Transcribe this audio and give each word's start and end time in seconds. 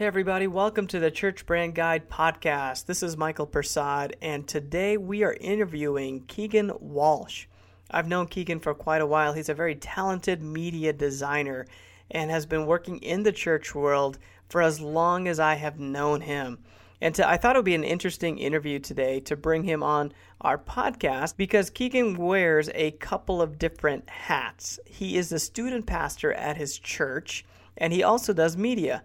Hey, 0.00 0.06
everybody, 0.06 0.46
welcome 0.46 0.86
to 0.86 0.98
the 0.98 1.10
Church 1.10 1.44
Brand 1.44 1.74
Guide 1.74 2.08
podcast. 2.08 2.86
This 2.86 3.02
is 3.02 3.18
Michael 3.18 3.46
Persad, 3.46 4.14
and 4.22 4.48
today 4.48 4.96
we 4.96 5.22
are 5.24 5.36
interviewing 5.38 6.24
Keegan 6.26 6.72
Walsh. 6.80 7.44
I've 7.90 8.08
known 8.08 8.26
Keegan 8.26 8.60
for 8.60 8.72
quite 8.72 9.02
a 9.02 9.06
while. 9.06 9.34
He's 9.34 9.50
a 9.50 9.54
very 9.54 9.74
talented 9.74 10.40
media 10.40 10.94
designer 10.94 11.66
and 12.10 12.30
has 12.30 12.46
been 12.46 12.64
working 12.64 12.96
in 13.02 13.24
the 13.24 13.30
church 13.30 13.74
world 13.74 14.18
for 14.48 14.62
as 14.62 14.80
long 14.80 15.28
as 15.28 15.38
I 15.38 15.56
have 15.56 15.78
known 15.78 16.22
him. 16.22 16.60
And 17.02 17.14
to, 17.16 17.28
I 17.28 17.36
thought 17.36 17.56
it 17.56 17.58
would 17.58 17.66
be 17.66 17.74
an 17.74 17.84
interesting 17.84 18.38
interview 18.38 18.78
today 18.78 19.20
to 19.20 19.36
bring 19.36 19.64
him 19.64 19.82
on 19.82 20.14
our 20.40 20.56
podcast 20.56 21.36
because 21.36 21.68
Keegan 21.68 22.16
wears 22.16 22.70
a 22.74 22.92
couple 22.92 23.42
of 23.42 23.58
different 23.58 24.08
hats. 24.08 24.80
He 24.86 25.18
is 25.18 25.28
the 25.28 25.38
student 25.38 25.84
pastor 25.84 26.32
at 26.32 26.56
his 26.56 26.78
church, 26.78 27.44
and 27.76 27.92
he 27.92 28.02
also 28.02 28.32
does 28.32 28.56
media. 28.56 29.02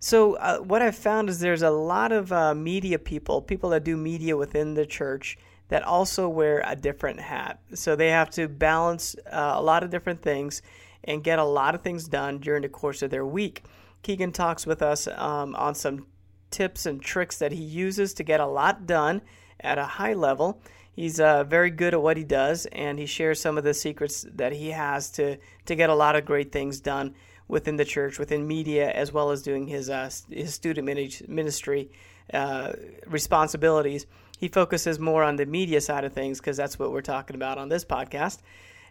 So 0.00 0.34
uh, 0.34 0.58
what 0.58 0.80
I've 0.80 0.96
found 0.96 1.28
is 1.28 1.40
there's 1.40 1.62
a 1.62 1.70
lot 1.70 2.12
of 2.12 2.32
uh, 2.32 2.54
media 2.54 2.98
people, 2.98 3.42
people 3.42 3.70
that 3.70 3.84
do 3.84 3.96
media 3.96 4.36
within 4.36 4.74
the 4.74 4.86
church, 4.86 5.38
that 5.68 5.82
also 5.82 6.28
wear 6.28 6.62
a 6.64 6.76
different 6.76 7.20
hat. 7.20 7.60
So 7.74 7.94
they 7.94 8.08
have 8.08 8.30
to 8.30 8.48
balance 8.48 9.16
uh, 9.30 9.52
a 9.56 9.62
lot 9.62 9.82
of 9.82 9.90
different 9.90 10.22
things 10.22 10.62
and 11.04 11.22
get 11.22 11.38
a 11.38 11.44
lot 11.44 11.74
of 11.74 11.82
things 11.82 12.08
done 12.08 12.38
during 12.38 12.62
the 12.62 12.68
course 12.68 13.02
of 13.02 13.10
their 13.10 13.26
week. 13.26 13.64
Keegan 14.02 14.32
talks 14.32 14.66
with 14.66 14.82
us 14.82 15.08
um, 15.08 15.54
on 15.56 15.74
some 15.74 16.06
tips 16.50 16.86
and 16.86 17.02
tricks 17.02 17.38
that 17.38 17.52
he 17.52 17.62
uses 17.62 18.14
to 18.14 18.22
get 18.22 18.40
a 18.40 18.46
lot 18.46 18.86
done 18.86 19.20
at 19.60 19.78
a 19.78 19.84
high 19.84 20.14
level. 20.14 20.62
He's 20.92 21.20
uh, 21.20 21.44
very 21.44 21.70
good 21.70 21.94
at 21.94 22.02
what 22.02 22.16
he 22.16 22.24
does, 22.24 22.66
and 22.66 22.98
he 22.98 23.06
shares 23.06 23.40
some 23.40 23.58
of 23.58 23.64
the 23.64 23.74
secrets 23.74 24.26
that 24.34 24.52
he 24.52 24.70
has 24.70 25.10
to 25.12 25.36
to 25.66 25.74
get 25.76 25.90
a 25.90 25.94
lot 25.94 26.16
of 26.16 26.24
great 26.24 26.50
things 26.50 26.80
done 26.80 27.14
within 27.48 27.76
the 27.76 27.84
church, 27.84 28.18
within 28.18 28.46
media, 28.46 28.90
as 28.90 29.12
well 29.12 29.30
as 29.30 29.42
doing 29.42 29.66
his 29.66 29.90
uh, 29.90 30.10
his 30.30 30.54
student 30.54 30.86
ministry 31.28 31.90
uh, 32.32 32.72
responsibilities. 33.06 34.06
He 34.38 34.48
focuses 34.48 35.00
more 35.00 35.24
on 35.24 35.36
the 35.36 35.46
media 35.46 35.80
side 35.80 36.04
of 36.04 36.12
things 36.12 36.38
because 36.38 36.56
that's 36.56 36.78
what 36.78 36.92
we're 36.92 37.00
talking 37.00 37.34
about 37.34 37.58
on 37.58 37.68
this 37.68 37.84
podcast. 37.84 38.38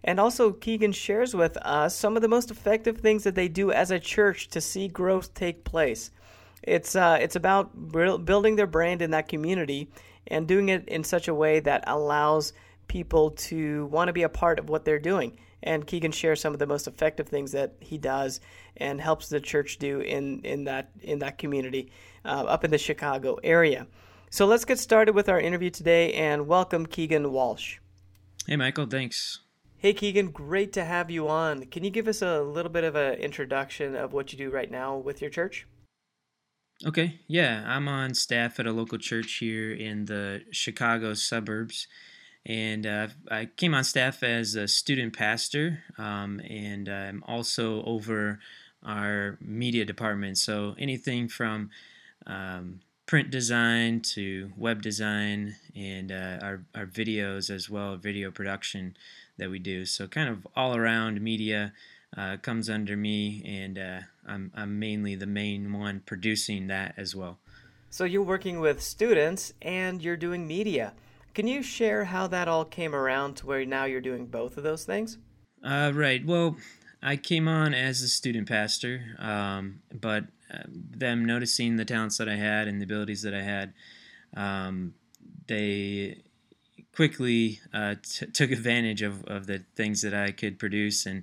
And 0.04 0.20
also, 0.20 0.52
Keegan 0.52 0.92
shares 0.92 1.34
with 1.34 1.58
us 1.58 1.95
some 1.95 2.16
of 2.16 2.22
the 2.22 2.28
most 2.28 2.52
effective 2.52 2.98
things 2.98 3.23
that 3.23 3.36
they 3.36 3.48
do 3.48 3.72
as 3.72 3.92
a 3.92 4.00
church 4.00 4.50
to 4.50 4.62
see 4.62 4.88
growth 4.88 5.34
take 5.34 5.64
place. 5.64 6.12
It's 6.64 6.95
uh, 6.95 7.17
it's 7.22 7.36
about 7.36 7.72
building 8.26 8.56
their 8.56 8.67
brand 8.67 9.02
in 9.02 9.12
that 9.12 9.28
community 9.28 9.89
and 10.28 10.48
doing 10.48 10.70
it 10.70 10.88
in 10.89 11.04
such 11.04 11.28
a 11.28 11.34
way 11.34 11.60
that 11.62 11.84
allows 11.88 12.54
people 12.88 13.32
to 13.32 13.86
want 13.86 14.08
to 14.08 14.14
be 14.14 14.23
a 14.23 14.30
part 14.30 14.60
of 14.60 14.70
what 14.70 14.84
they're 14.84 15.00
doing 15.00 15.38
and 15.68 15.86
Keegan 15.86 16.14
shares 16.14 16.40
some 16.40 16.54
of 16.54 16.60
the 16.60 16.66
most 16.66 16.88
effective 16.88 17.28
things 17.28 17.52
that 17.52 17.76
he 17.80 17.98
does 17.98 18.40
and 18.78 19.02
helps 19.02 19.28
the 19.28 19.40
church 19.40 19.78
do 19.78 20.00
in 20.00 20.42
in 20.42 20.64
that 20.64 20.92
in 21.02 21.20
that 21.20 21.38
community 21.38 21.92
uh, 22.26 22.46
up 22.46 22.64
in 22.64 22.72
the 22.72 22.78
Chicago 22.78 23.38
area. 23.44 23.86
So 24.30 24.45
let's 24.45 24.66
get 24.66 24.80
started 24.80 25.14
with 25.14 25.30
our 25.30 25.40
interview 25.40 25.70
today 25.70 26.14
and 26.14 26.48
welcome 26.48 26.86
Keegan 26.86 27.32
Walsh. 27.32 27.78
Hey 28.48 28.56
Michael, 28.56 28.86
thanks. 28.86 29.42
Hey 29.78 29.94
Keegan, 29.94 30.32
great 30.32 30.73
to 30.73 30.86
have 30.86 31.12
you 31.12 31.28
on. 31.28 31.66
Can 31.66 31.84
you 31.84 31.90
give 31.90 32.08
us 32.08 32.22
a 32.22 32.42
little 32.42 32.72
bit 32.72 32.84
of 32.84 32.95
an 32.95 33.16
introduction 33.16 33.95
of 33.95 34.14
what 34.14 34.32
you 34.32 34.38
do 34.38 34.50
right 34.50 34.72
now 34.72 34.98
with 34.98 35.22
your 35.22 35.30
church? 35.30 35.68
Okay, 36.86 37.20
yeah, 37.28 37.64
I'm 37.66 37.88
on 37.88 38.14
staff 38.14 38.60
at 38.60 38.68
a 38.68 38.72
local 38.72 39.00
church 39.00 39.38
here 39.40 39.73
in 39.73 40.06
the 40.06 40.44
Chicago 40.52 41.14
suburbs 41.16 41.88
and 42.48 42.88
uh, 42.88 43.08
I 43.30 43.45
came 43.45 43.76
on 43.76 43.84
staff 43.84 44.23
as 44.23 44.56
a 44.56 44.70
student 44.70 45.16
pastor, 45.16 45.84
um, 45.98 46.40
and 46.50 46.88
I'm 46.88 47.22
also 47.28 47.84
over 47.84 48.39
our 48.86 49.38
media 49.42 49.84
department. 49.84 50.38
So 50.38 50.73
anything 50.80 51.28
from 51.28 51.70
um, 52.26 52.80
print 53.06 53.31
design 53.31 54.00
to 54.00 54.52
web 54.56 54.81
design 54.81 55.58
and 55.76 56.09
uh, 56.09 56.39
our, 56.42 56.64
our 56.73 56.86
videos 56.86 57.50
as 57.50 57.70
well, 57.70 57.98
video 57.98 58.31
production 58.31 58.95
that 59.38 59.49
we 59.49 59.60
do. 59.60 59.86
So 59.86 60.08
kind 60.08 60.30
of 60.30 60.48
all 60.55 60.73
around 60.73 61.20
media 61.20 61.73
uh, 62.17 62.38
comes 62.38 62.70
under 62.70 62.95
me, 62.95 63.43
and 63.45 63.77
uh, 63.77 63.99
I'm, 64.26 64.52
I'm 64.55 64.80
mainly 64.80 65.16
the 65.16 65.26
main 65.26 65.73
one 65.73 66.02
producing 66.05 66.67
that 66.67 66.93
as 66.95 67.14
well. 67.14 67.39
So 67.89 68.05
you're 68.05 68.22
working 68.22 68.61
with 68.61 68.82
students 68.82 69.54
and 69.61 70.02
you're 70.02 70.17
doing 70.17 70.48
media. 70.48 70.93
Can 71.37 71.45
you 71.45 71.61
share 71.61 72.05
how 72.05 72.25
that 72.25 72.48
all 72.48 72.65
came 72.65 72.95
around 72.95 73.36
to 73.36 73.45
where 73.45 73.64
now 73.64 73.86
you're 73.86 74.02
doing 74.02 74.25
both 74.25 74.58
of 74.58 74.64
those 74.64 74.86
things? 74.86 75.20
Uh, 75.64 75.92
right. 75.93 76.25
Well, 76.25 76.58
I 76.99 77.15
came 77.15 77.48
on 77.48 77.75
as 77.75 78.02
a 78.02 78.08
student 78.08 78.49
pastor, 78.49 79.15
um, 79.20 79.83
but 79.93 80.23
uh, 80.52 80.64
them 80.65 81.25
noticing 81.25 81.75
the 81.75 81.86
talents 81.86 82.17
that 82.17 82.27
I 82.27 82.37
had 82.37 82.67
and 82.67 82.81
the 82.81 82.86
abilities 82.86 83.21
that 83.21 83.36
I 83.36 83.43
had, 83.43 83.73
um, 84.36 84.95
they 85.45 86.23
quickly 86.95 87.59
uh, 87.71 87.93
t- 88.02 88.25
took 88.25 88.49
advantage 88.49 89.04
of, 89.04 89.23
of 89.25 89.45
the 89.45 89.64
things 89.75 90.02
that 90.02 90.15
I 90.15 90.31
could 90.31 90.58
produce. 90.58 91.05
And 91.05 91.21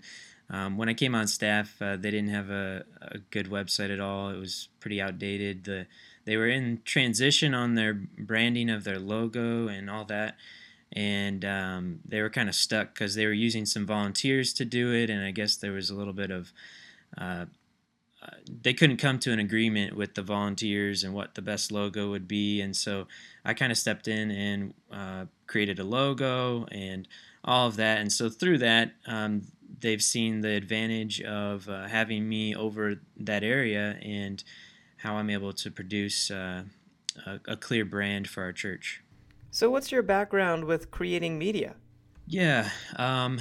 um, 0.49 0.77
when 0.77 0.89
I 0.89 0.95
came 0.95 1.17
on 1.17 1.27
staff, 1.27 1.75
uh, 1.83 1.97
they 1.97 2.13
didn't 2.13 2.31
have 2.31 2.51
a, 2.51 2.85
a, 3.03 3.19
good 3.19 3.49
website 3.49 3.93
at 3.93 3.99
all. 3.99 4.31
It 4.31 4.39
was 4.39 4.69
pretty 4.79 5.03
outdated. 5.03 5.65
The 5.65 5.89
they 6.25 6.37
were 6.37 6.49
in 6.49 6.81
transition 6.85 7.55
on 7.55 7.75
their 7.75 7.95
branding 7.95 8.71
of 8.71 8.85
their 8.85 8.99
logo 8.99 9.69
and 9.69 9.91
all 9.91 10.05
that. 10.07 10.37
And 10.93 11.45
um, 11.45 12.01
they 12.05 12.23
were 12.23 12.31
kind 12.31 12.49
of 12.49 12.55
stuck 12.55 12.95
because 12.95 13.15
they 13.15 13.27
were 13.27 13.33
using 13.33 13.67
some 13.67 13.85
volunteers 13.85 14.53
to 14.55 14.65
do 14.65 14.93
it. 14.93 15.11
And 15.11 15.25
i 15.25 15.31
guess 15.33 15.57
there 15.57 15.73
was 15.73 15.91
a 15.91 15.95
little 15.95 16.13
bit 16.13 16.31
of 16.31 16.53
uh, 17.19 17.47
uh, 18.25 18.31
they 18.63 18.73
couldn't 18.73 18.97
come 18.97 19.19
to 19.19 19.33
an 19.33 19.39
agreement 19.39 19.95
with 19.95 20.15
the 20.15 20.23
volunteers 20.23 21.05
and 21.05 21.13
what 21.13 21.35
the 21.35 21.43
best 21.43 21.71
logo 21.71 22.11
would 22.11 22.27
be. 22.27 22.61
And 22.61 22.75
so 22.75 23.07
i 23.45 23.53
kind 23.53 23.71
of 23.71 23.79
stepped 23.79 24.09
in 24.09 24.31
and 24.31 24.75
uh, 24.91 25.27
created 25.47 25.79
a 25.79 25.85
logo 25.85 26.65
and 26.71 27.07
all 27.45 27.67
of 27.67 27.77
that. 27.77 27.99
And 27.99 28.11
so 28.11 28.31
through 28.31 28.59
that 28.59 28.93
um, 29.07 29.43
they've 29.81 30.03
seen 30.03 30.41
the 30.41 30.51
advantage 30.51 31.21
of 31.23 31.69
uh, 31.69 31.87
having 31.87 32.27
me 32.29 32.55
over 32.55 33.01
that 33.19 33.45
area. 33.45 33.99
And 34.03 34.43
how 35.05 35.17
I'm 35.17 35.29
able 35.29 35.53
to 35.53 35.71
produce 35.71 36.31
uh, 36.31 36.63
a, 37.27 37.41
a, 37.47 37.57
clear 37.57 37.85
brand 37.85 38.27
for 38.27 38.43
our 38.43 38.53
church. 38.53 39.03
So, 39.51 39.71
what's 39.71 39.93
your 39.93 40.03
background 40.03 40.65
with 40.65 40.91
creating 40.91 41.39
media? 41.39 41.75
Yeah, 42.27 42.71
um, 42.97 43.39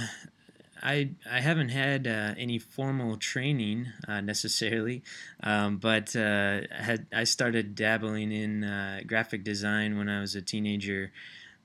I 0.82 1.12
I 1.28 1.40
haven't 1.40 1.70
had 1.70 2.06
uh, 2.06 2.34
any 2.36 2.58
formal 2.58 3.16
training 3.16 3.86
uh, 4.06 4.20
necessarily, 4.20 5.02
um, 5.42 5.78
but 5.78 6.14
uh, 6.14 6.60
I 6.70 6.82
had 6.82 7.06
I 7.12 7.24
started 7.24 7.74
dabbling 7.74 8.30
in 8.30 8.62
uh, 8.62 9.00
graphic 9.06 9.42
design 9.42 9.96
when 9.96 10.10
I 10.10 10.20
was 10.20 10.34
a 10.34 10.42
teenager. 10.42 11.12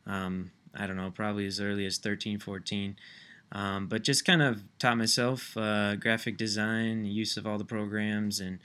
Um, 0.08 0.52
I 0.74 0.88
don't 0.88 0.96
know, 0.96 1.12
probably 1.12 1.46
as 1.46 1.60
early 1.60 1.86
as 1.86 1.98
13, 1.98 2.40
14. 2.40 2.96
Um, 3.52 3.88
but 3.88 4.04
just 4.04 4.26
kind 4.26 4.44
of 4.44 4.62
taught 4.78 4.98
myself 4.98 5.58
uh, 5.58 5.96
graphic 5.96 6.38
design, 6.38 7.06
use 7.06 7.36
of 7.36 7.48
all 7.48 7.58
the 7.58 7.66
programs, 7.66 8.40
and 8.40 8.60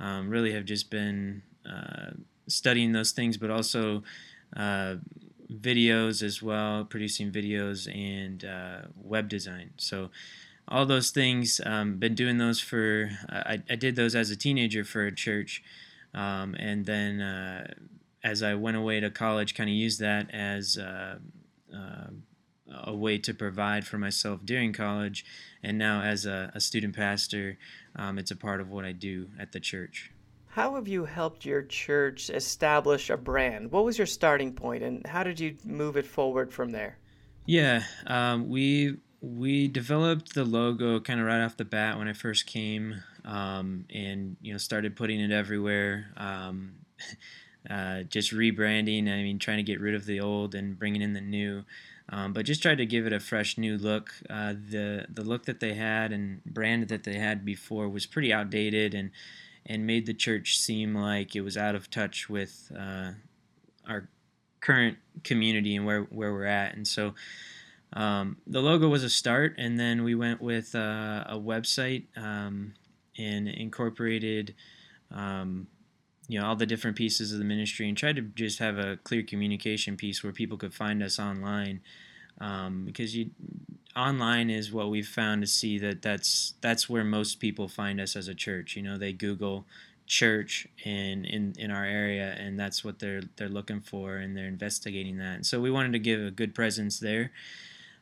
um, 0.00 0.28
really 0.28 0.52
have 0.52 0.64
just 0.64 0.90
been 0.90 1.42
uh, 1.68 2.10
studying 2.48 2.92
those 2.92 3.12
things, 3.12 3.36
but 3.36 3.50
also 3.50 4.02
uh, 4.56 4.96
videos 5.52 6.22
as 6.22 6.42
well, 6.42 6.84
producing 6.84 7.30
videos 7.30 7.86
and 7.94 8.44
uh, 8.44 8.88
web 8.96 9.28
design. 9.28 9.70
So 9.76 10.10
all 10.66 10.86
those 10.86 11.10
things, 11.10 11.60
um, 11.66 11.96
been 11.96 12.14
doing 12.14 12.38
those 12.38 12.60
for. 12.60 13.10
I, 13.28 13.60
I, 13.68 13.76
did 13.76 13.96
those 13.96 14.14
as 14.14 14.30
a 14.30 14.36
teenager 14.36 14.84
for 14.84 15.04
a 15.04 15.14
church, 15.14 15.62
um, 16.14 16.54
and 16.58 16.86
then 16.86 17.20
uh, 17.20 17.74
as 18.22 18.42
I 18.42 18.54
went 18.54 18.76
away 18.76 19.00
to 19.00 19.10
college, 19.10 19.54
kind 19.54 19.68
of 19.68 19.74
used 19.74 20.00
that 20.00 20.32
as. 20.32 20.78
A 22.72 22.94
way 22.94 23.18
to 23.18 23.34
provide 23.34 23.86
for 23.86 23.98
myself 23.98 24.40
during 24.44 24.72
college, 24.72 25.24
and 25.62 25.76
now 25.76 26.02
as 26.02 26.24
a, 26.26 26.52
a 26.54 26.60
student 26.60 26.94
pastor, 26.94 27.58
um, 27.96 28.18
it's 28.18 28.30
a 28.30 28.36
part 28.36 28.60
of 28.60 28.70
what 28.70 28.84
I 28.84 28.92
do 28.92 29.28
at 29.38 29.52
the 29.52 29.60
church. 29.60 30.12
How 30.46 30.74
have 30.74 30.88
you 30.88 31.04
helped 31.04 31.44
your 31.44 31.62
church 31.62 32.28
establish 32.28 33.08
a 33.08 33.16
brand? 33.16 33.70
What 33.70 33.84
was 33.84 33.98
your 33.98 34.06
starting 34.06 34.52
point, 34.52 34.82
and 34.82 35.06
how 35.06 35.22
did 35.22 35.38
you 35.38 35.56
move 35.64 35.96
it 35.96 36.06
forward 36.06 36.52
from 36.52 36.70
there? 36.70 36.98
Yeah, 37.46 37.82
um, 38.06 38.48
we 38.48 38.98
we 39.20 39.68
developed 39.68 40.34
the 40.34 40.44
logo 40.44 40.98
kind 41.00 41.20
of 41.20 41.26
right 41.26 41.42
off 41.44 41.56
the 41.56 41.64
bat 41.64 41.98
when 41.98 42.08
I 42.08 42.14
first 42.14 42.46
came, 42.46 43.02
um, 43.24 43.84
and 43.90 44.36
you 44.40 44.52
know 44.52 44.58
started 44.58 44.96
putting 44.96 45.20
it 45.20 45.30
everywhere. 45.30 46.12
Um, 46.16 46.72
uh, 47.70 48.02
just 48.04 48.32
rebranding. 48.32 49.02
I 49.08 49.22
mean, 49.22 49.38
trying 49.38 49.58
to 49.58 49.62
get 49.62 49.80
rid 49.80 49.94
of 49.94 50.06
the 50.06 50.20
old 50.20 50.54
and 50.54 50.78
bringing 50.78 51.02
in 51.02 51.12
the 51.12 51.20
new. 51.20 51.64
Um, 52.12 52.32
but 52.32 52.44
just 52.44 52.60
tried 52.60 52.78
to 52.78 52.86
give 52.86 53.06
it 53.06 53.12
a 53.12 53.20
fresh 53.20 53.56
new 53.56 53.78
look. 53.78 54.10
Uh, 54.28 54.52
the 54.52 55.06
the 55.08 55.22
look 55.22 55.44
that 55.46 55.60
they 55.60 55.74
had 55.74 56.12
and 56.12 56.44
brand 56.44 56.88
that 56.88 57.04
they 57.04 57.14
had 57.14 57.44
before 57.44 57.88
was 57.88 58.04
pretty 58.06 58.32
outdated 58.32 58.94
and 58.94 59.10
and 59.64 59.86
made 59.86 60.06
the 60.06 60.14
church 60.14 60.58
seem 60.58 60.94
like 60.94 61.36
it 61.36 61.42
was 61.42 61.56
out 61.56 61.74
of 61.74 61.90
touch 61.90 62.28
with 62.28 62.72
uh, 62.76 63.12
our 63.88 64.08
current 64.60 64.98
community 65.22 65.76
and 65.76 65.86
where 65.86 66.02
where 66.02 66.32
we're 66.32 66.44
at. 66.44 66.74
And 66.74 66.86
so 66.86 67.14
um, 67.92 68.38
the 68.46 68.60
logo 68.60 68.88
was 68.88 69.04
a 69.04 69.10
start, 69.10 69.54
and 69.58 69.78
then 69.78 70.02
we 70.02 70.14
went 70.14 70.40
with 70.40 70.74
uh, 70.74 71.24
a 71.26 71.38
website 71.38 72.06
um, 72.16 72.74
and 73.18 73.48
incorporated 73.48 74.54
um, 75.12 75.66
you 76.30 76.38
know 76.38 76.46
all 76.46 76.56
the 76.56 76.66
different 76.66 76.96
pieces 76.96 77.32
of 77.32 77.38
the 77.38 77.44
ministry 77.44 77.88
and 77.88 77.98
tried 77.98 78.16
to 78.16 78.22
just 78.22 78.60
have 78.60 78.78
a 78.78 78.98
clear 79.04 79.22
communication 79.22 79.96
piece 79.96 80.22
where 80.22 80.32
people 80.32 80.56
could 80.56 80.72
find 80.72 81.02
us 81.02 81.18
online 81.18 81.80
um, 82.40 82.84
because 82.84 83.16
you 83.16 83.30
online 83.96 84.48
is 84.48 84.72
what 84.72 84.90
we've 84.90 85.08
found 85.08 85.42
to 85.42 85.46
see 85.46 85.78
that 85.78 86.02
that's 86.02 86.54
that's 86.60 86.88
where 86.88 87.04
most 87.04 87.40
people 87.40 87.68
find 87.68 88.00
us 88.00 88.14
as 88.16 88.28
a 88.28 88.34
church. 88.34 88.76
You 88.76 88.82
know 88.82 88.96
they 88.96 89.12
google 89.12 89.66
church 90.06 90.66
in 90.84 91.24
in 91.24 91.54
in 91.58 91.70
our 91.70 91.84
area 91.84 92.34
and 92.38 92.58
that's 92.58 92.84
what 92.84 92.98
they're 92.98 93.22
they're 93.36 93.48
looking 93.48 93.80
for 93.80 94.16
and 94.16 94.36
they're 94.36 94.46
investigating 94.46 95.18
that. 95.18 95.34
And 95.36 95.46
so 95.46 95.60
we 95.60 95.70
wanted 95.70 95.92
to 95.92 95.98
give 95.98 96.20
a 96.20 96.30
good 96.30 96.54
presence 96.54 96.98
there 96.98 97.32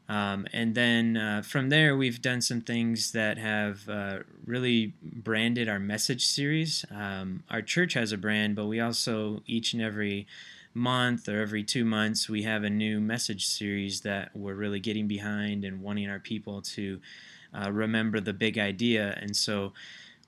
um, 0.09 0.47
and 0.55 0.75
then 0.75 1.17
uh, 1.19 1.43
from 1.43 1.69
there, 1.69 1.95
we've 1.95 2.23
done 2.23 2.41
some 2.41 2.63
things 2.63 3.13
that 3.13 3.37
have 3.37 3.87
uh, 3.89 4.21
really 4.47 4.95
branded 5.03 5.69
our 5.69 5.79
message 5.79 6.27
series. 6.27 6.85
Um, 6.91 7.43
our 7.51 7.61
church 7.61 7.93
has 7.93 8.11
a 8.11 8.17
brand, 8.17 8.57
but 8.57 8.67
we 8.67 8.81
also, 8.81 9.43
each 9.47 9.75
and 9.75 9.83
every 9.83 10.27
month 10.73 11.29
or 11.29 11.43
every 11.43 11.63
two 11.63 11.85
months, 11.85 12.29
we 12.29 12.43
have 12.45 12.65
a 12.65 12.71
new 12.71 13.01
message 13.01 13.47
series 13.47 14.01
that 14.01 14.31
we're 14.35 14.55
really 14.55 14.81
getting 14.81 15.09
behind 15.09 15.65
and 15.65 15.83
wanting 15.83 16.09
our 16.09 16.21
people 16.21 16.63
to 16.63 17.01
uh, 17.53 17.71
remember 17.71 18.19
the 18.19 18.33
big 18.33 18.57
idea. 18.57 19.19
And 19.21 19.37
so 19.37 19.75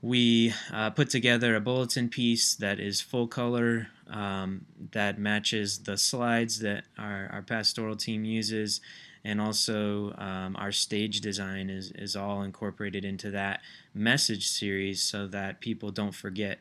we 0.03 0.53
uh, 0.73 0.91
put 0.91 1.09
together 1.09 1.57
a 1.57 1.61
bulletin 1.61 2.11
piece 2.11 2.55
that 2.57 2.81
is 2.81 3.01
full 3.01 3.29
color, 3.29 3.89
um, 4.11 4.67
that 4.93 5.19
matches 5.19 5.79
the 5.79 5.97
slides 5.97 6.59
that 6.61 6.85
our, 6.99 7.31
our 7.33 7.43
pastoral 7.43 7.97
team 7.97 8.25
uses 8.25 8.81
and 9.25 9.41
also 9.41 10.15
um, 10.17 10.57
our 10.57 10.73
stage 10.73 11.21
design 11.21 11.71
is, 11.71 11.93
is 11.93 12.17
all 12.17 12.43
incorporated 12.43 13.05
into 13.05 13.31
that 13.31 13.61
message 13.95 14.49
series 14.49 15.03
so 15.03 15.27
that 15.27 15.61
people 15.61 15.91
don't 15.91 16.15
forget 16.15 16.61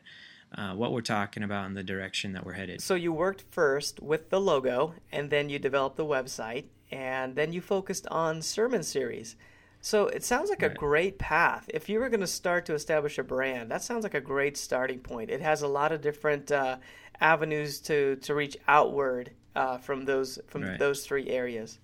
uh, 0.56 0.74
what 0.74 0.92
we're 0.92 1.00
talking 1.00 1.42
about 1.42 1.66
and 1.66 1.76
the 1.76 1.82
direction 1.82 2.32
that 2.32 2.44
we're 2.44 2.52
headed. 2.52 2.80
So 2.80 2.94
you 2.94 3.12
worked 3.12 3.44
first 3.50 4.00
with 4.00 4.30
the 4.30 4.40
logo, 4.40 4.94
and 5.12 5.30
then 5.30 5.48
you 5.48 5.58
developed 5.58 5.96
the 5.96 6.04
website, 6.04 6.64
and 6.90 7.36
then 7.36 7.52
you 7.52 7.60
focused 7.60 8.06
on 8.08 8.42
sermon 8.42 8.82
series. 8.82 9.36
So 9.80 10.08
it 10.08 10.24
sounds 10.24 10.50
like 10.50 10.60
right. 10.60 10.72
a 10.72 10.74
great 10.74 11.18
path. 11.18 11.70
If 11.72 11.88
you 11.88 12.00
were 12.00 12.10
going 12.10 12.20
to 12.20 12.26
start 12.26 12.66
to 12.66 12.74
establish 12.74 13.16
a 13.16 13.22
brand, 13.22 13.70
that 13.70 13.82
sounds 13.82 14.02
like 14.02 14.14
a 14.14 14.20
great 14.20 14.56
starting 14.56 14.98
point. 14.98 15.30
It 15.30 15.40
has 15.40 15.62
a 15.62 15.68
lot 15.68 15.92
of 15.92 16.02
different 16.02 16.52
uh, 16.52 16.76
avenues 17.20 17.80
to 17.80 18.16
to 18.16 18.34
reach 18.34 18.58
outward 18.68 19.30
uh, 19.54 19.78
from 19.78 20.04
those 20.04 20.38
from 20.48 20.62
right. 20.62 20.78
those 20.78 21.06
three 21.06 21.28
areas. 21.30 21.78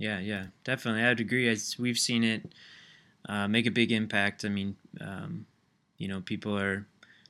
Yeah, 0.00 0.18
yeah, 0.18 0.46
definitely. 0.64 1.02
I'd 1.02 1.20
agree. 1.20 1.46
As 1.46 1.78
we've 1.78 1.98
seen 1.98 2.24
it 2.24 2.50
uh, 3.28 3.46
make 3.46 3.66
a 3.66 3.70
big 3.70 3.92
impact. 3.92 4.46
I 4.46 4.48
mean, 4.48 4.76
um, 4.98 5.44
you 5.98 6.08
know, 6.08 6.22
people 6.22 6.58
are 6.58 6.86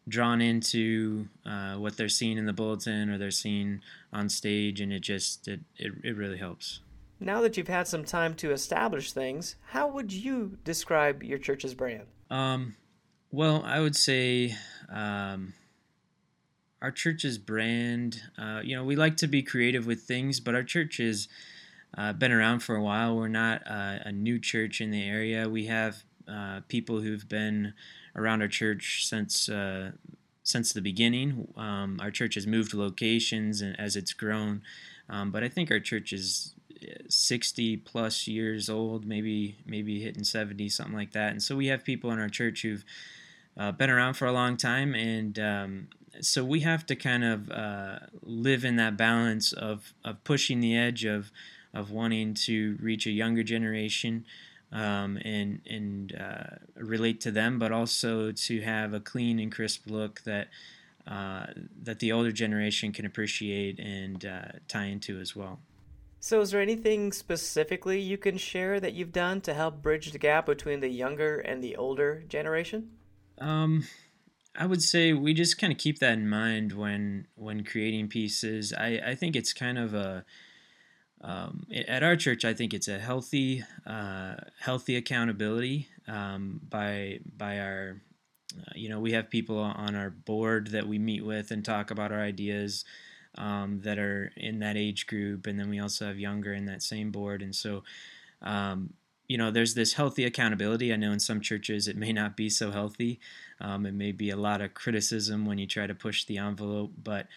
drawn 0.08 0.40
into 0.40 1.26
uh, 1.44 1.74
what 1.74 1.96
they're 1.96 2.08
seeing 2.08 2.38
in 2.38 2.46
the 2.46 2.52
bulletin 2.52 3.10
or 3.10 3.18
they're 3.18 3.32
seeing 3.32 3.80
on 4.12 4.28
stage, 4.28 4.80
and 4.80 4.92
it 4.92 5.00
just 5.00 5.48
it, 5.48 5.60
it, 5.76 5.92
it 6.04 6.16
really 6.16 6.38
helps. 6.38 6.78
Now 7.18 7.40
that 7.40 7.56
you've 7.56 7.66
had 7.66 7.88
some 7.88 8.04
time 8.04 8.34
to 8.36 8.52
establish 8.52 9.12
things, 9.12 9.56
how 9.66 9.88
would 9.88 10.12
you 10.12 10.56
describe 10.64 11.24
your 11.24 11.38
church's 11.38 11.74
brand? 11.74 12.06
Um, 12.30 12.76
well, 13.32 13.64
I 13.66 13.80
would 13.80 13.96
say 13.96 14.54
um, 14.88 15.54
our 16.80 16.92
church's 16.92 17.36
brand. 17.36 18.22
Uh, 18.38 18.60
you 18.62 18.76
know, 18.76 18.84
we 18.84 18.94
like 18.94 19.16
to 19.18 19.26
be 19.26 19.42
creative 19.42 19.86
with 19.86 20.02
things, 20.02 20.38
but 20.38 20.54
our 20.54 20.62
church 20.62 21.00
is 21.00 21.26
uh, 21.96 22.12
been 22.12 22.32
around 22.32 22.60
for 22.60 22.76
a 22.76 22.82
while. 22.82 23.16
We're 23.16 23.28
not 23.28 23.62
uh, 23.66 23.98
a 24.04 24.12
new 24.12 24.38
church 24.38 24.80
in 24.80 24.90
the 24.90 25.02
area. 25.02 25.48
We 25.48 25.66
have 25.66 26.04
uh, 26.28 26.60
people 26.68 27.00
who've 27.00 27.28
been 27.28 27.74
around 28.14 28.42
our 28.42 28.48
church 28.48 29.06
since 29.06 29.48
uh, 29.48 29.92
since 30.42 30.72
the 30.72 30.80
beginning. 30.80 31.52
Um, 31.56 31.98
our 32.00 32.10
church 32.10 32.34
has 32.34 32.46
moved 32.46 32.74
locations 32.74 33.60
and 33.60 33.78
as 33.78 33.96
it's 33.96 34.12
grown, 34.12 34.62
um, 35.08 35.30
but 35.30 35.42
I 35.42 35.48
think 35.48 35.70
our 35.70 35.80
church 35.80 36.12
is 36.12 36.54
uh, 36.82 37.02
60 37.08 37.78
plus 37.78 38.26
years 38.26 38.70
old, 38.70 39.04
maybe 39.04 39.58
maybe 39.66 40.00
hitting 40.00 40.24
70, 40.24 40.68
something 40.68 40.94
like 40.94 41.12
that. 41.12 41.32
And 41.32 41.42
so 41.42 41.56
we 41.56 41.66
have 41.66 41.84
people 41.84 42.10
in 42.12 42.20
our 42.20 42.28
church 42.28 42.62
who've 42.62 42.84
uh, 43.56 43.72
been 43.72 43.90
around 43.90 44.14
for 44.14 44.26
a 44.26 44.32
long 44.32 44.56
time, 44.56 44.94
and 44.94 45.38
um, 45.38 45.88
so 46.20 46.44
we 46.44 46.60
have 46.60 46.86
to 46.86 46.94
kind 46.94 47.24
of 47.24 47.50
live 48.22 48.64
in 48.64 48.76
that 48.76 48.96
balance 48.96 49.52
of 49.52 49.92
of 50.04 50.22
pushing 50.22 50.60
the 50.60 50.76
edge 50.76 51.04
of 51.04 51.32
of 51.74 51.90
wanting 51.90 52.34
to 52.34 52.76
reach 52.80 53.06
a 53.06 53.10
younger 53.10 53.42
generation 53.42 54.24
um, 54.72 55.18
and 55.24 55.60
and 55.66 56.14
uh, 56.14 56.56
relate 56.76 57.20
to 57.22 57.30
them, 57.30 57.58
but 57.58 57.72
also 57.72 58.32
to 58.32 58.60
have 58.60 58.94
a 58.94 59.00
clean 59.00 59.38
and 59.38 59.52
crisp 59.52 59.88
look 59.88 60.22
that 60.22 60.48
uh, 61.06 61.46
that 61.82 61.98
the 61.98 62.12
older 62.12 62.32
generation 62.32 62.92
can 62.92 63.04
appreciate 63.04 63.78
and 63.78 64.24
uh, 64.24 64.42
tie 64.68 64.86
into 64.86 65.18
as 65.18 65.34
well. 65.34 65.60
So, 66.20 66.40
is 66.40 66.50
there 66.50 66.60
anything 66.60 67.12
specifically 67.12 67.98
you 67.98 68.18
can 68.18 68.36
share 68.36 68.78
that 68.78 68.92
you've 68.92 69.12
done 69.12 69.40
to 69.42 69.54
help 69.54 69.82
bridge 69.82 70.12
the 70.12 70.18
gap 70.18 70.46
between 70.46 70.80
the 70.80 70.88
younger 70.88 71.38
and 71.38 71.64
the 71.64 71.76
older 71.76 72.24
generation? 72.28 72.90
Um, 73.38 73.84
I 74.54 74.66
would 74.66 74.82
say 74.82 75.14
we 75.14 75.32
just 75.32 75.58
kind 75.58 75.72
of 75.72 75.78
keep 75.78 75.98
that 76.00 76.12
in 76.12 76.28
mind 76.28 76.72
when 76.72 77.26
when 77.36 77.64
creating 77.64 78.08
pieces. 78.08 78.74
I, 78.76 79.00
I 79.04 79.14
think 79.14 79.34
it's 79.34 79.54
kind 79.54 79.78
of 79.78 79.94
a 79.94 80.26
um, 81.22 81.66
at 81.86 82.02
our 82.02 82.16
church, 82.16 82.44
I 82.44 82.54
think 82.54 82.72
it's 82.72 82.88
a 82.88 82.98
healthy, 82.98 83.62
uh, 83.86 84.36
healthy 84.58 84.96
accountability 84.96 85.88
um, 86.08 86.60
by 86.68 87.20
by 87.36 87.58
our, 87.58 88.00
uh, 88.58 88.72
you 88.74 88.88
know, 88.88 89.00
we 89.00 89.12
have 89.12 89.28
people 89.28 89.58
on 89.58 89.94
our 89.94 90.10
board 90.10 90.68
that 90.68 90.86
we 90.86 90.98
meet 90.98 91.24
with 91.24 91.50
and 91.50 91.64
talk 91.64 91.90
about 91.90 92.10
our 92.10 92.20
ideas 92.20 92.84
um, 93.36 93.80
that 93.82 93.98
are 93.98 94.32
in 94.36 94.60
that 94.60 94.76
age 94.76 95.06
group, 95.06 95.46
and 95.46 95.58
then 95.58 95.68
we 95.68 95.78
also 95.78 96.06
have 96.06 96.18
younger 96.18 96.54
in 96.54 96.66
that 96.66 96.82
same 96.82 97.10
board, 97.10 97.42
and 97.42 97.54
so. 97.54 97.82
Um, 98.42 98.94
you 99.28 99.38
know, 99.38 99.52
there's 99.52 99.74
this 99.74 99.92
healthy 99.92 100.24
accountability. 100.24 100.92
I 100.92 100.96
know 100.96 101.12
in 101.12 101.20
some 101.20 101.40
churches 101.40 101.86
it 101.86 101.96
may 101.96 102.12
not 102.12 102.36
be 102.36 102.50
so 102.50 102.72
healthy. 102.72 103.20
Um, 103.60 103.86
it 103.86 103.94
may 103.94 104.10
be 104.10 104.30
a 104.30 104.36
lot 104.36 104.60
of 104.60 104.74
criticism 104.74 105.46
when 105.46 105.56
you 105.56 105.68
try 105.68 105.86
to 105.86 105.94
push 105.94 106.24
the 106.24 106.38
envelope, 106.38 106.90
but 107.00 107.28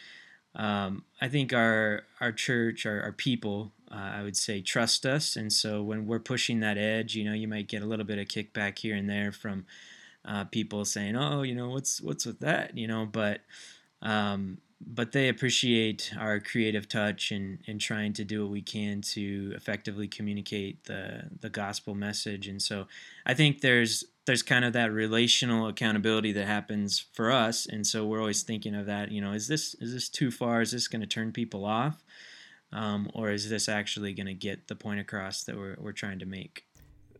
um, 0.55 1.03
I 1.21 1.29
think 1.29 1.53
our 1.53 2.03
our 2.21 2.31
church, 2.31 2.85
our, 2.85 3.01
our 3.01 3.11
people, 3.11 3.71
uh, 3.91 4.11
I 4.15 4.23
would 4.23 4.37
say, 4.37 4.61
trust 4.61 5.05
us, 5.05 5.35
and 5.35 5.51
so 5.51 5.81
when 5.81 6.05
we're 6.05 6.19
pushing 6.19 6.59
that 6.59 6.77
edge, 6.77 7.15
you 7.15 7.23
know, 7.23 7.33
you 7.33 7.47
might 7.47 7.67
get 7.67 7.81
a 7.81 7.87
little 7.87 8.05
bit 8.05 8.19
of 8.19 8.27
kickback 8.27 8.79
here 8.79 8.95
and 8.95 9.09
there 9.09 9.31
from 9.31 9.65
uh, 10.25 10.45
people 10.45 10.85
saying, 10.85 11.15
"Oh, 11.15 11.41
you 11.41 11.55
know, 11.55 11.69
what's 11.69 12.01
what's 12.01 12.25
with 12.25 12.39
that?" 12.39 12.77
You 12.77 12.87
know, 12.87 13.05
but 13.05 13.41
um, 14.01 14.59
but 14.87 15.11
they 15.11 15.29
appreciate 15.29 16.13
our 16.19 16.39
creative 16.39 16.87
touch 16.87 17.31
and, 17.31 17.59
and 17.67 17.79
trying 17.79 18.13
to 18.13 18.23
do 18.23 18.43
what 18.43 18.51
we 18.51 18.61
can 18.61 19.01
to 19.01 19.53
effectively 19.55 20.07
communicate 20.07 20.85
the 20.85 21.29
the 21.41 21.49
gospel 21.49 21.95
message. 21.95 22.47
And 22.47 22.61
so 22.61 22.87
I 23.25 23.33
think 23.33 23.61
there's 23.61 24.05
there's 24.25 24.43
kind 24.43 24.63
of 24.63 24.73
that 24.73 24.91
relational 24.91 25.67
accountability 25.67 26.31
that 26.33 26.47
happens 26.47 27.05
for 27.13 27.31
us. 27.31 27.65
And 27.65 27.85
so 27.85 28.05
we're 28.05 28.19
always 28.19 28.43
thinking 28.43 28.75
of 28.75 28.85
that, 28.85 29.11
you 29.11 29.21
know, 29.21 29.33
is 29.33 29.47
this 29.47 29.75
is 29.75 29.93
this 29.93 30.09
too 30.09 30.31
far? 30.31 30.61
Is 30.61 30.71
this 30.71 30.87
going 30.87 31.01
to 31.01 31.07
turn 31.07 31.31
people 31.31 31.65
off? 31.65 32.03
Um, 32.71 33.11
or 33.13 33.29
is 33.29 33.49
this 33.49 33.69
actually 33.69 34.13
going 34.13 34.25
to 34.25 34.33
get 34.33 34.67
the 34.67 34.75
point 34.75 34.99
across 34.99 35.43
that 35.43 35.55
we're, 35.55 35.75
we're 35.79 35.91
trying 35.91 36.19
to 36.19 36.25
make? 36.25 36.65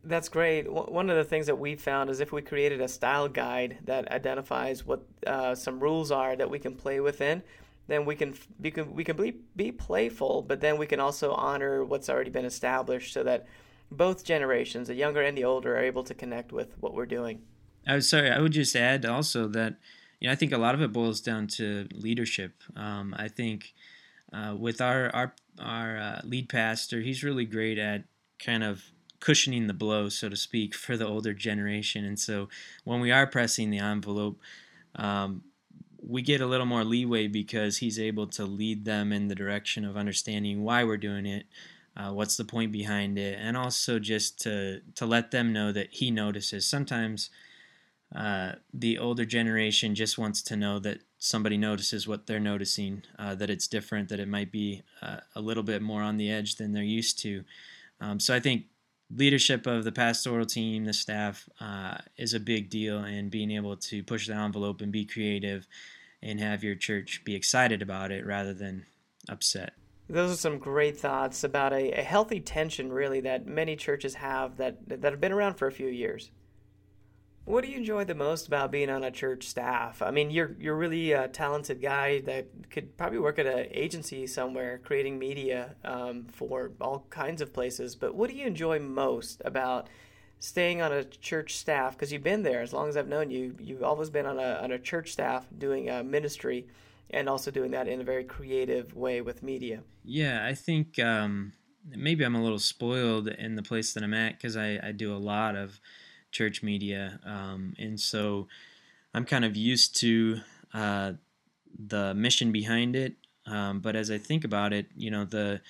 That's 0.04 0.28
great. 0.28 0.70
One 0.70 1.10
of 1.10 1.16
the 1.16 1.24
things 1.24 1.46
that 1.46 1.58
we 1.58 1.76
found 1.76 2.10
is 2.10 2.20
if 2.20 2.34
we 2.34 2.42
created 2.42 2.82
a 2.82 2.88
style 2.88 3.30
guide 3.30 3.78
that 3.86 4.12
identifies 4.12 4.86
what 4.86 5.06
uh, 5.26 5.56
some 5.56 5.80
rules 5.80 6.12
are 6.12 6.36
that 6.36 6.50
we 6.50 6.60
can 6.60 6.76
play 6.76 7.00
within, 7.00 7.42
then 7.88 8.06
we 8.06 8.16
can 8.16 8.34
we 8.60 8.72
can 8.72 8.94
we 8.94 9.04
can 9.04 9.18
be, 9.18 9.36
be 9.56 9.72
playful, 9.72 10.42
but 10.42 10.62
then 10.62 10.78
we 10.78 10.86
can 10.86 11.00
also 11.00 11.34
honor 11.34 11.84
what's 11.84 12.10
already 12.10 12.30
been 12.30 12.46
established, 12.46 13.14
so 13.14 13.24
that 13.24 13.46
both 13.92 14.24
generations, 14.24 14.88
the 14.88 14.96
younger 14.96 15.22
and 15.22 15.38
the 15.38 15.44
older, 15.44 15.76
are 15.76 15.84
able 15.84 16.04
to 16.04 16.14
connect 16.14 16.52
with 16.52 16.76
what 16.80 16.94
we're 16.94 17.06
doing. 17.06 17.42
I 17.86 17.96
was 17.96 18.10
sorry. 18.10 18.32
I 18.32 18.40
would 18.40 18.54
just 18.54 18.76
add 18.76 19.06
also 19.06 19.48
that 19.50 19.76
you 20.20 20.28
know 20.28 20.32
I 20.32 20.36
think 20.36 20.52
a 20.52 20.58
lot 20.58 20.76
of 20.76 20.82
it 20.82 20.94
boils 20.94 21.22
down 21.22 21.48
to 21.48 21.88
leadership. 21.94 22.64
Um, 22.76 23.14
I 23.18 23.28
think 23.28 23.74
uh, 24.32 24.56
with 24.58 24.80
our 24.80 25.10
our 25.14 25.36
our 25.60 25.98
uh, 25.98 26.22
lead 26.24 26.50
pastor, 26.50 27.02
he's 27.02 27.24
really 27.24 27.46
great 27.46 27.78
at 27.78 28.06
kind 28.40 28.64
of 28.64 28.92
cushioning 29.20 29.68
the 29.68 29.74
blow, 29.74 30.10
so 30.10 30.28
to 30.28 30.36
speak, 30.36 30.76
for 30.76 30.98
the 30.98 31.08
older 31.08 31.34
generation. 31.34 32.04
And 32.04 32.20
so 32.20 32.50
when 32.84 33.00
we 33.00 33.12
are 33.12 33.26
pressing 33.26 33.70
the 33.70 33.80
envelope, 33.80 34.40
um, 34.96 35.44
we 36.06 36.22
get 36.22 36.42
a 36.42 36.46
little 36.46 36.66
more 36.66 36.84
leeway 36.84 37.28
because 37.28 37.78
he's 37.78 38.00
able 38.00 38.28
to 38.28 38.46
lead 38.46 38.86
them 38.86 39.12
in 39.12 39.28
the 39.28 39.36
direction 39.36 39.86
of 39.86 39.98
understanding 39.98 40.64
why 40.64 40.84
we're 40.84 40.98
doing 40.98 41.26
it, 41.26 41.46
uh, 41.96 42.12
what's 42.12 42.38
the 42.38 42.46
point 42.46 42.72
behind 42.72 43.18
it, 43.18 43.38
and 43.40 43.56
also 43.56 44.00
just 44.00 44.40
to 44.42 44.82
to 44.96 45.06
let 45.06 45.32
them 45.32 45.54
know 45.54 45.72
that 45.72 45.88
he 45.92 46.12
notices. 46.12 46.68
Sometimes 46.68 47.30
uh, 48.16 48.54
the 48.74 48.98
older 48.98 49.26
generation 49.26 49.96
just 49.96 50.18
wants 50.18 50.42
to 50.44 50.56
know 50.56 50.80
that 50.80 51.00
somebody 51.18 51.58
notices 51.58 52.08
what 52.08 52.28
they're 52.28 52.40
noticing, 52.40 53.04
uh, 53.18 53.34
that 53.36 53.50
it's 53.50 53.68
different, 53.68 54.10
that 54.10 54.20
it 54.20 54.28
might 54.28 54.52
be 54.52 54.84
uh, 55.02 55.18
a 55.36 55.42
little 55.42 55.64
bit 55.64 55.82
more 55.82 56.02
on 56.02 56.18
the 56.18 56.30
edge 56.30 56.56
than 56.56 56.74
they're 56.74 56.84
used 56.84 57.18
to. 57.20 57.44
Um, 58.02 58.20
so 58.20 58.36
I 58.36 58.40
think 58.40 58.66
leadership 59.16 59.68
of 59.68 59.84
the 59.84 59.92
pastoral 59.92 60.46
team, 60.46 60.86
the 60.86 60.94
staff, 60.94 61.48
uh, 61.60 61.98
is 62.18 62.34
a 62.34 62.40
big 62.40 62.70
deal, 62.70 63.00
and 63.00 63.32
being 63.32 63.52
able 63.52 63.78
to 63.78 64.04
push 64.04 64.28
the 64.28 64.34
envelope 64.34 64.82
and 64.82 64.92
be 64.92 65.06
creative 65.06 65.68
and 66.22 66.40
have 66.40 66.64
your 66.64 66.76
church 66.76 67.22
be 67.26 67.36
excited 67.36 67.82
about 67.82 68.12
it 68.12 68.26
rather 68.26 68.54
than 68.54 68.86
upset. 69.30 69.74
Those 70.10 70.34
are 70.34 70.38
some 70.38 70.60
great 70.60 70.98
thoughts 70.98 71.44
about 71.44 71.74
a, 71.74 71.92
a 72.00 72.04
healthy 72.04 72.40
tension, 72.40 72.92
really, 72.92 73.22
that 73.22 73.48
many 73.48 73.76
churches 73.76 74.16
have 74.16 74.58
that 74.58 74.78
that 74.88 75.04
have 75.04 75.22
been 75.22 75.32
around 75.32 75.56
for 75.56 75.68
a 75.68 75.72
few 75.72 75.88
years. 75.88 76.32
What 77.46 77.66
do 77.66 77.70
you 77.70 77.78
enjoy 77.78 78.06
the 78.06 78.16
most 78.16 78.48
about 78.48 78.72
being 78.72 78.90
on 78.90 79.04
a 79.04 79.12
church 79.12 79.48
staff? 79.48 80.02
I 80.02 80.12
mean, 80.12 80.32
you're 80.32 80.56
you're 80.60 80.78
really 80.78 81.12
a 81.12 81.28
talented 81.28 81.82
guy 81.82 82.22
that 82.22 82.48
could 82.70 82.96
probably 82.98 83.20
work 83.20 83.38
at 83.38 83.46
an 83.46 83.68
agency 83.72 84.26
somewhere, 84.28 84.80
creating 84.84 85.20
media 85.20 85.76
um, 85.84 86.26
for 86.32 86.72
all 86.80 87.06
kinds 87.10 87.42
of 87.42 87.52
places. 87.52 87.96
But 87.96 88.16
what 88.16 88.30
do 88.30 88.36
you 88.38 88.48
enjoy 88.48 88.80
most 88.80 89.42
about 89.44 89.90
staying 90.40 90.82
on 90.82 90.94
a 90.94 91.04
church 91.04 91.58
staff? 91.58 91.96
Because 91.96 92.14
you've 92.14 92.24
been 92.24 92.44
there 92.44 92.62
as 92.62 92.72
long 92.72 92.88
as 92.88 92.96
I've 92.96 93.10
known 93.10 93.30
you. 93.30 93.56
You've 93.60 93.84
always 93.84 94.10
been 94.10 94.26
on 94.26 94.40
a 94.40 94.60
on 94.64 94.72
a 94.72 94.80
church 94.80 95.12
staff 95.12 95.46
doing 95.58 95.90
a 95.90 96.02
ministry, 96.02 96.68
and 97.10 97.28
also 97.28 97.52
doing 97.52 97.72
that 97.72 97.90
in 97.90 98.00
a 98.00 98.06
very 98.06 98.24
creative 98.24 98.96
way 98.96 99.20
with 99.20 99.44
media. 99.44 99.82
Yeah, 100.06 100.46
I 100.46 100.54
think 100.54 100.98
um, 100.98 101.52
maybe 101.90 102.24
I'm 102.24 102.36
a 102.36 102.44
little 102.44 102.58
spoiled 102.58 103.28
in 103.28 103.56
the 103.56 103.64
place 103.64 103.94
that 103.94 104.04
I'm 104.04 104.14
at 104.14 104.38
because 104.38 104.56
I, 104.56 104.80
I 104.82 104.94
do 104.94 105.14
a 105.14 105.18
lot 105.18 105.58
of 105.58 105.82
church 106.34 106.62
media. 106.62 107.20
Um, 107.26 107.74
and 107.80 107.98
so 107.98 108.48
I'm 109.14 109.24
kind 109.24 109.46
of 109.46 109.56
used 109.56 109.96
to 110.02 110.42
uh, 110.74 111.14
the 111.78 112.14
mission 112.14 112.52
behind 112.52 112.96
it. 112.96 113.14
Um, 113.46 113.80
but 113.80 113.96
as 113.96 114.12
I 114.12 114.18
think 114.18 114.44
about 114.44 114.74
it, 114.74 114.88
you 114.96 115.12
know, 115.12 115.26
the 115.26 115.62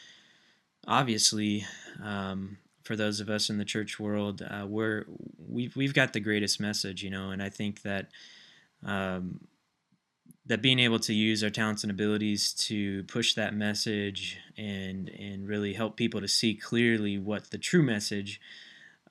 obviously 0.87 1.65
um, 2.01 2.57
for 2.83 2.95
those 2.95 3.19
of 3.19 3.29
us 3.29 3.49
in 3.49 3.57
the 3.57 3.65
church 3.65 3.99
world, 3.99 4.41
uh, 4.41 4.65
we're 4.67 5.05
we've 5.37 5.75
we've 5.75 5.93
got 5.93 6.13
the 6.13 6.19
greatest 6.19 6.59
message, 6.59 7.03
you 7.03 7.09
know, 7.09 7.31
and 7.31 7.41
I 7.41 7.49
think 7.49 7.81
that 7.81 8.09
um, 8.85 9.41
that 10.45 10.61
being 10.61 10.79
able 10.79 10.99
to 10.99 11.13
use 11.13 11.43
our 11.43 11.49
talents 11.49 11.83
and 11.83 11.91
abilities 11.91 12.53
to 12.53 13.03
push 13.03 13.33
that 13.33 13.55
message 13.55 14.37
and 14.57 15.09
and 15.09 15.47
really 15.47 15.73
help 15.73 15.97
people 15.97 16.21
to 16.21 16.27
see 16.27 16.53
clearly 16.53 17.17
what 17.17 17.49
the 17.49 17.57
true 17.57 17.83
message 17.83 18.39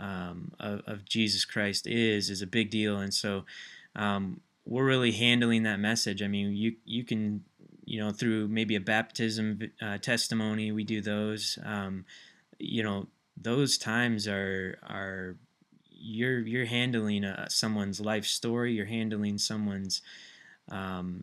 um, 0.02 0.52
of, 0.58 0.82
of, 0.86 1.04
Jesus 1.04 1.44
Christ 1.44 1.86
is 1.86 2.28
is 2.28 2.42
a 2.42 2.46
big 2.46 2.70
deal, 2.70 2.98
and 2.98 3.14
so 3.14 3.44
um, 3.94 4.40
we're 4.66 4.84
really 4.84 5.12
handling 5.12 5.62
that 5.62 5.78
message. 5.78 6.22
I 6.22 6.26
mean, 6.26 6.52
you 6.52 6.74
you 6.84 7.04
can 7.04 7.44
you 7.84 8.00
know 8.00 8.10
through 8.10 8.48
maybe 8.48 8.74
a 8.74 8.80
baptism 8.80 9.60
uh, 9.80 9.98
testimony, 9.98 10.72
we 10.72 10.82
do 10.82 11.00
those. 11.00 11.56
Um, 11.64 12.04
you 12.58 12.82
know, 12.82 13.06
those 13.40 13.78
times 13.78 14.26
are 14.26 14.78
are 14.82 15.36
you're 15.88 16.40
you're 16.40 16.66
handling 16.66 17.22
a, 17.22 17.48
someone's 17.48 18.00
life 18.00 18.26
story. 18.26 18.72
You're 18.72 18.86
handling 18.86 19.38
someone's 19.38 20.02
um, 20.68 21.22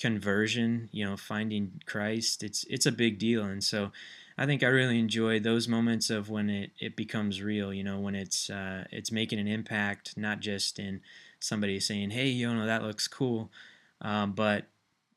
conversion. 0.00 0.88
You 0.92 1.04
know, 1.04 1.18
finding 1.18 1.82
Christ. 1.84 2.42
It's 2.42 2.64
it's 2.70 2.86
a 2.86 2.92
big 2.92 3.18
deal, 3.18 3.44
and 3.44 3.62
so 3.62 3.92
I 4.36 4.46
think 4.46 4.62
I 4.62 4.66
really 4.66 4.98
enjoy 4.98 5.38
those 5.38 5.68
moments 5.68 6.10
of 6.10 6.28
when 6.28 6.50
it, 6.50 6.72
it 6.80 6.96
becomes 6.96 7.40
real, 7.40 7.72
you 7.72 7.84
know, 7.84 8.00
when 8.00 8.14
it's 8.14 8.50
uh, 8.50 8.84
it's 8.90 9.12
making 9.12 9.38
an 9.38 9.46
impact, 9.46 10.16
not 10.16 10.40
just 10.40 10.78
in 10.78 11.00
somebody 11.38 11.78
saying, 11.78 12.10
hey, 12.10 12.28
you 12.28 12.52
know, 12.52 12.66
that 12.66 12.82
looks 12.82 13.06
cool, 13.06 13.50
um, 14.00 14.32
but 14.32 14.66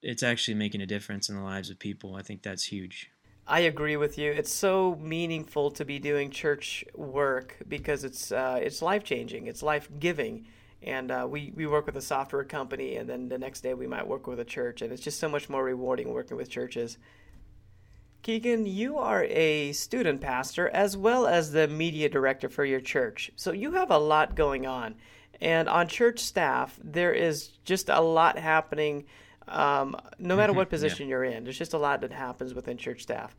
it's 0.03 0.21
actually 0.21 0.53
making 0.53 0.81
a 0.81 0.85
difference 0.85 1.29
in 1.29 1.35
the 1.35 1.41
lives 1.41 1.69
of 1.69 1.79
people. 1.79 2.15
I 2.15 2.21
think 2.21 2.43
that's 2.43 2.65
huge. 2.65 3.09
I 3.47 3.61
agree 3.61 3.95
with 3.95 4.17
you. 4.17 4.31
It's 4.31 4.53
so 4.53 4.97
meaningful 5.01 5.71
to 5.71 5.85
be 5.85 5.99
doing 5.99 6.29
church 6.29 6.83
work 6.93 7.57
because 7.67 8.03
it's 8.03 8.31
uh, 8.31 8.59
it's 8.61 8.81
life 8.81 9.03
changing. 9.03 9.47
It's 9.47 9.63
life 9.63 9.89
giving, 9.99 10.45
and 10.83 11.09
uh, 11.09 11.25
we 11.27 11.53
we 11.55 11.65
work 11.65 11.87
with 11.87 11.95
a 11.97 12.01
software 12.01 12.43
company, 12.43 12.97
and 12.97 13.09
then 13.09 13.29
the 13.29 13.37
next 13.39 13.61
day 13.61 13.73
we 13.73 13.87
might 13.87 14.05
work 14.05 14.27
with 14.27 14.39
a 14.39 14.45
church, 14.45 14.83
and 14.83 14.91
it's 14.91 15.01
just 15.01 15.19
so 15.19 15.27
much 15.27 15.49
more 15.49 15.63
rewarding 15.63 16.13
working 16.13 16.37
with 16.37 16.49
churches. 16.49 16.99
Keegan, 18.21 18.65
you 18.65 18.97
are 18.97 19.23
a 19.23 19.71
student 19.71 20.21
pastor 20.21 20.69
as 20.69 20.97
well 20.97 21.27
as 21.27 21.51
the 21.51 21.67
media 21.67 22.09
director 22.09 22.49
for 22.49 22.65
your 22.65 22.81
church. 22.81 23.31
So 23.35 23.51
you 23.51 23.71
have 23.71 23.91
a 23.91 23.97
lot 23.97 24.35
going 24.35 24.65
on. 24.65 24.95
And 25.39 25.69
on 25.69 25.87
church 25.87 26.19
staff, 26.19 26.79
there 26.83 27.13
is 27.13 27.49
just 27.63 27.89
a 27.89 28.01
lot 28.01 28.37
happening 28.37 29.05
um, 29.47 29.95
no 30.19 30.35
matter 30.35 30.53
what 30.53 30.69
position 30.69 31.07
yeah. 31.07 31.11
you're 31.11 31.23
in. 31.23 31.43
There's 31.43 31.57
just 31.57 31.73
a 31.73 31.77
lot 31.77 32.01
that 32.01 32.11
happens 32.11 32.53
within 32.53 32.77
church 32.77 33.03
staff. 33.03 33.35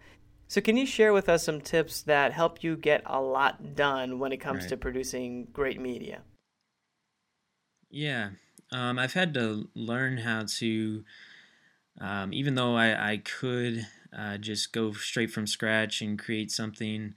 So, 0.50 0.62
can 0.62 0.78
you 0.78 0.86
share 0.86 1.12
with 1.12 1.28
us 1.28 1.44
some 1.44 1.60
tips 1.60 2.02
that 2.02 2.32
help 2.32 2.64
you 2.64 2.76
get 2.76 3.02
a 3.04 3.20
lot 3.20 3.74
done 3.74 4.18
when 4.18 4.32
it 4.32 4.38
comes 4.38 4.60
right. 4.62 4.68
to 4.70 4.76
producing 4.78 5.48
great 5.52 5.78
media? 5.78 6.22
Yeah, 7.90 8.30
um, 8.72 8.98
I've 8.98 9.12
had 9.12 9.34
to 9.34 9.68
learn 9.74 10.16
how 10.16 10.46
to, 10.58 11.04
um, 12.00 12.32
even 12.32 12.54
though 12.54 12.76
I, 12.76 13.12
I 13.12 13.16
could 13.18 13.86
uh, 14.16 14.38
just 14.38 14.72
go 14.72 14.92
straight 14.92 15.30
from 15.30 15.46
scratch 15.46 16.00
and 16.00 16.18
create 16.18 16.50
something 16.50 17.14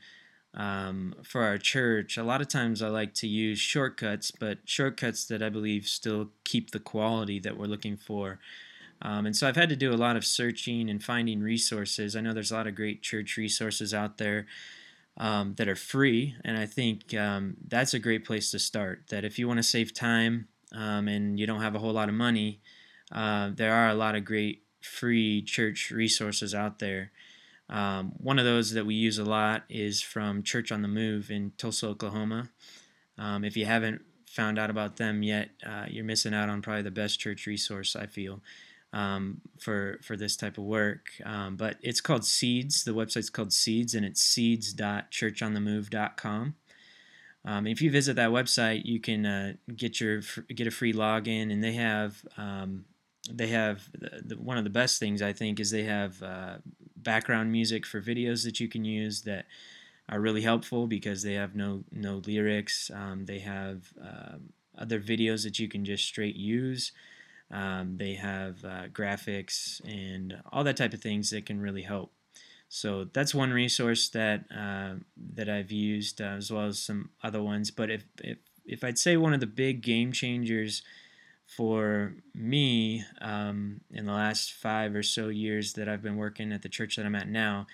um, 0.53 1.15
for 1.23 1.43
our 1.43 1.57
church. 1.57 2.17
A 2.17 2.23
lot 2.23 2.41
of 2.41 2.47
times 2.47 2.81
I 2.81 2.89
like 2.89 3.13
to 3.15 3.27
use 3.27 3.59
shortcuts, 3.59 4.31
but 4.31 4.59
shortcuts 4.65 5.25
that 5.25 5.41
I 5.41 5.49
believe 5.49 5.85
still 5.85 6.29
keep 6.43 6.71
the 6.71 6.79
quality 6.79 7.39
that 7.39 7.57
we're 7.57 7.65
looking 7.65 7.97
for. 7.97 8.39
Um, 9.01 9.25
and 9.25 9.35
so 9.35 9.47
I've 9.47 9.55
had 9.55 9.69
to 9.69 9.75
do 9.75 9.93
a 9.93 9.95
lot 9.95 10.15
of 10.15 10.25
searching 10.25 10.89
and 10.89 11.03
finding 11.03 11.41
resources. 11.41 12.15
I 12.15 12.21
know 12.21 12.33
there's 12.33 12.51
a 12.51 12.55
lot 12.55 12.67
of 12.67 12.75
great 12.75 13.01
church 13.01 13.35
resources 13.37 13.93
out 13.93 14.17
there 14.17 14.45
um, 15.17 15.55
that 15.55 15.67
are 15.67 15.75
free, 15.75 16.35
and 16.45 16.57
I 16.57 16.65
think 16.65 17.13
um, 17.15 17.57
that's 17.67 17.93
a 17.93 17.99
great 17.99 18.25
place 18.25 18.51
to 18.51 18.59
start. 18.59 19.05
That 19.09 19.25
if 19.25 19.39
you 19.39 19.47
want 19.47 19.57
to 19.57 19.63
save 19.63 19.93
time 19.93 20.47
um, 20.73 21.07
and 21.07 21.39
you 21.39 21.47
don't 21.47 21.61
have 21.61 21.75
a 21.75 21.79
whole 21.79 21.93
lot 21.93 22.09
of 22.09 22.15
money, 22.15 22.61
uh, 23.11 23.51
there 23.53 23.73
are 23.73 23.89
a 23.89 23.95
lot 23.95 24.15
of 24.15 24.23
great 24.23 24.63
free 24.81 25.41
church 25.41 25.91
resources 25.91 26.53
out 26.53 26.79
there. 26.79 27.11
Um, 27.69 28.13
one 28.17 28.37
of 28.37 28.45
those 28.45 28.71
that 28.71 28.85
we 28.85 28.95
use 28.95 29.17
a 29.17 29.23
lot 29.23 29.63
is 29.69 30.01
from 30.01 30.43
Church 30.43 30.71
on 30.71 30.81
the 30.81 30.89
Move 30.89 31.31
in 31.31 31.53
Tulsa, 31.57 31.87
Oklahoma. 31.87 32.49
Um, 33.17 33.45
if 33.45 33.55
you 33.55 33.65
haven't 33.65 34.01
found 34.27 34.59
out 34.59 34.69
about 34.69 34.97
them 34.97 35.23
yet, 35.23 35.51
uh, 35.65 35.85
you're 35.89 36.03
missing 36.03 36.33
out 36.33 36.49
on 36.49 36.61
probably 36.61 36.81
the 36.81 36.91
best 36.91 37.19
church 37.19 37.47
resource 37.47 37.95
I 37.95 38.07
feel 38.07 38.41
um, 38.93 39.41
for 39.57 39.99
for 40.01 40.17
this 40.17 40.35
type 40.35 40.57
of 40.57 40.65
work. 40.65 41.11
Um, 41.25 41.55
but 41.55 41.77
it's 41.81 42.01
called 42.01 42.25
Seeds. 42.25 42.83
The 42.83 42.93
website's 42.93 43.29
called 43.29 43.53
Seeds, 43.53 43.95
and 43.95 44.05
it's 44.05 44.21
seeds.churchonthemove.com. 44.21 46.55
Um, 47.43 47.65
if 47.65 47.81
you 47.81 47.89
visit 47.89 48.17
that 48.17 48.29
website, 48.29 48.85
you 48.85 48.99
can 48.99 49.25
uh, 49.25 49.53
get 49.75 49.99
your 49.99 50.21
get 50.53 50.67
a 50.67 50.71
free 50.71 50.93
login, 50.93 51.51
and 51.51 51.63
they 51.63 51.73
have 51.73 52.23
um, 52.37 52.85
they 53.29 53.47
have 53.47 53.87
the, 53.93 54.35
one 54.35 54.57
of 54.57 54.63
the 54.63 54.69
best 54.69 54.99
things 54.99 55.21
I 55.21 55.33
think 55.33 55.59
is 55.59 55.71
they 55.71 55.83
have 55.83 56.21
uh, 56.23 56.55
background 56.95 57.51
music 57.51 57.85
for 57.85 58.01
videos 58.01 58.43
that 58.45 58.59
you 58.59 58.67
can 58.67 58.83
use 58.85 59.21
that 59.23 59.45
are 60.09 60.19
really 60.19 60.41
helpful 60.41 60.87
because 60.87 61.23
they 61.23 61.33
have 61.33 61.55
no 61.55 61.83
no 61.91 62.21
lyrics. 62.25 62.89
Um, 62.93 63.25
they 63.25 63.39
have 63.39 63.93
uh, 64.03 64.37
other 64.77 64.99
videos 64.99 65.43
that 65.43 65.59
you 65.59 65.67
can 65.67 65.85
just 65.85 66.05
straight 66.05 66.35
use. 66.35 66.91
Um, 67.51 67.97
they 67.97 68.15
have 68.15 68.63
uh, 68.63 68.87
graphics 68.87 69.81
and 69.85 70.41
all 70.51 70.63
that 70.63 70.77
type 70.77 70.93
of 70.93 71.01
things 71.01 71.29
that 71.31 71.45
can 71.45 71.59
really 71.59 71.81
help. 71.81 72.13
So 72.69 73.03
that's 73.13 73.35
one 73.35 73.51
resource 73.51 74.09
that 74.09 74.45
uh, 74.55 74.95
that 75.33 75.49
I've 75.49 75.71
used 75.71 76.21
uh, 76.21 76.35
as 76.37 76.51
well 76.51 76.67
as 76.67 76.79
some 76.79 77.09
other 77.21 77.43
ones. 77.43 77.69
But 77.69 77.91
if, 77.91 78.05
if 78.23 78.37
if 78.65 78.83
I'd 78.83 78.99
say 78.99 79.17
one 79.17 79.33
of 79.33 79.39
the 79.39 79.47
big 79.47 79.81
game 79.81 80.11
changers 80.11 80.81
for 81.55 82.13
me 82.33 83.03
um, 83.19 83.81
in 83.91 84.05
the 84.05 84.13
last 84.13 84.53
five 84.53 84.95
or 84.95 85.03
so 85.03 85.27
years 85.27 85.73
that 85.73 85.89
I've 85.89 86.01
been 86.01 86.15
working 86.15 86.53
at 86.53 86.61
the 86.61 86.69
church 86.69 86.95
that 86.95 87.05
I'm 87.05 87.15
at 87.15 87.27
now, 87.27 87.67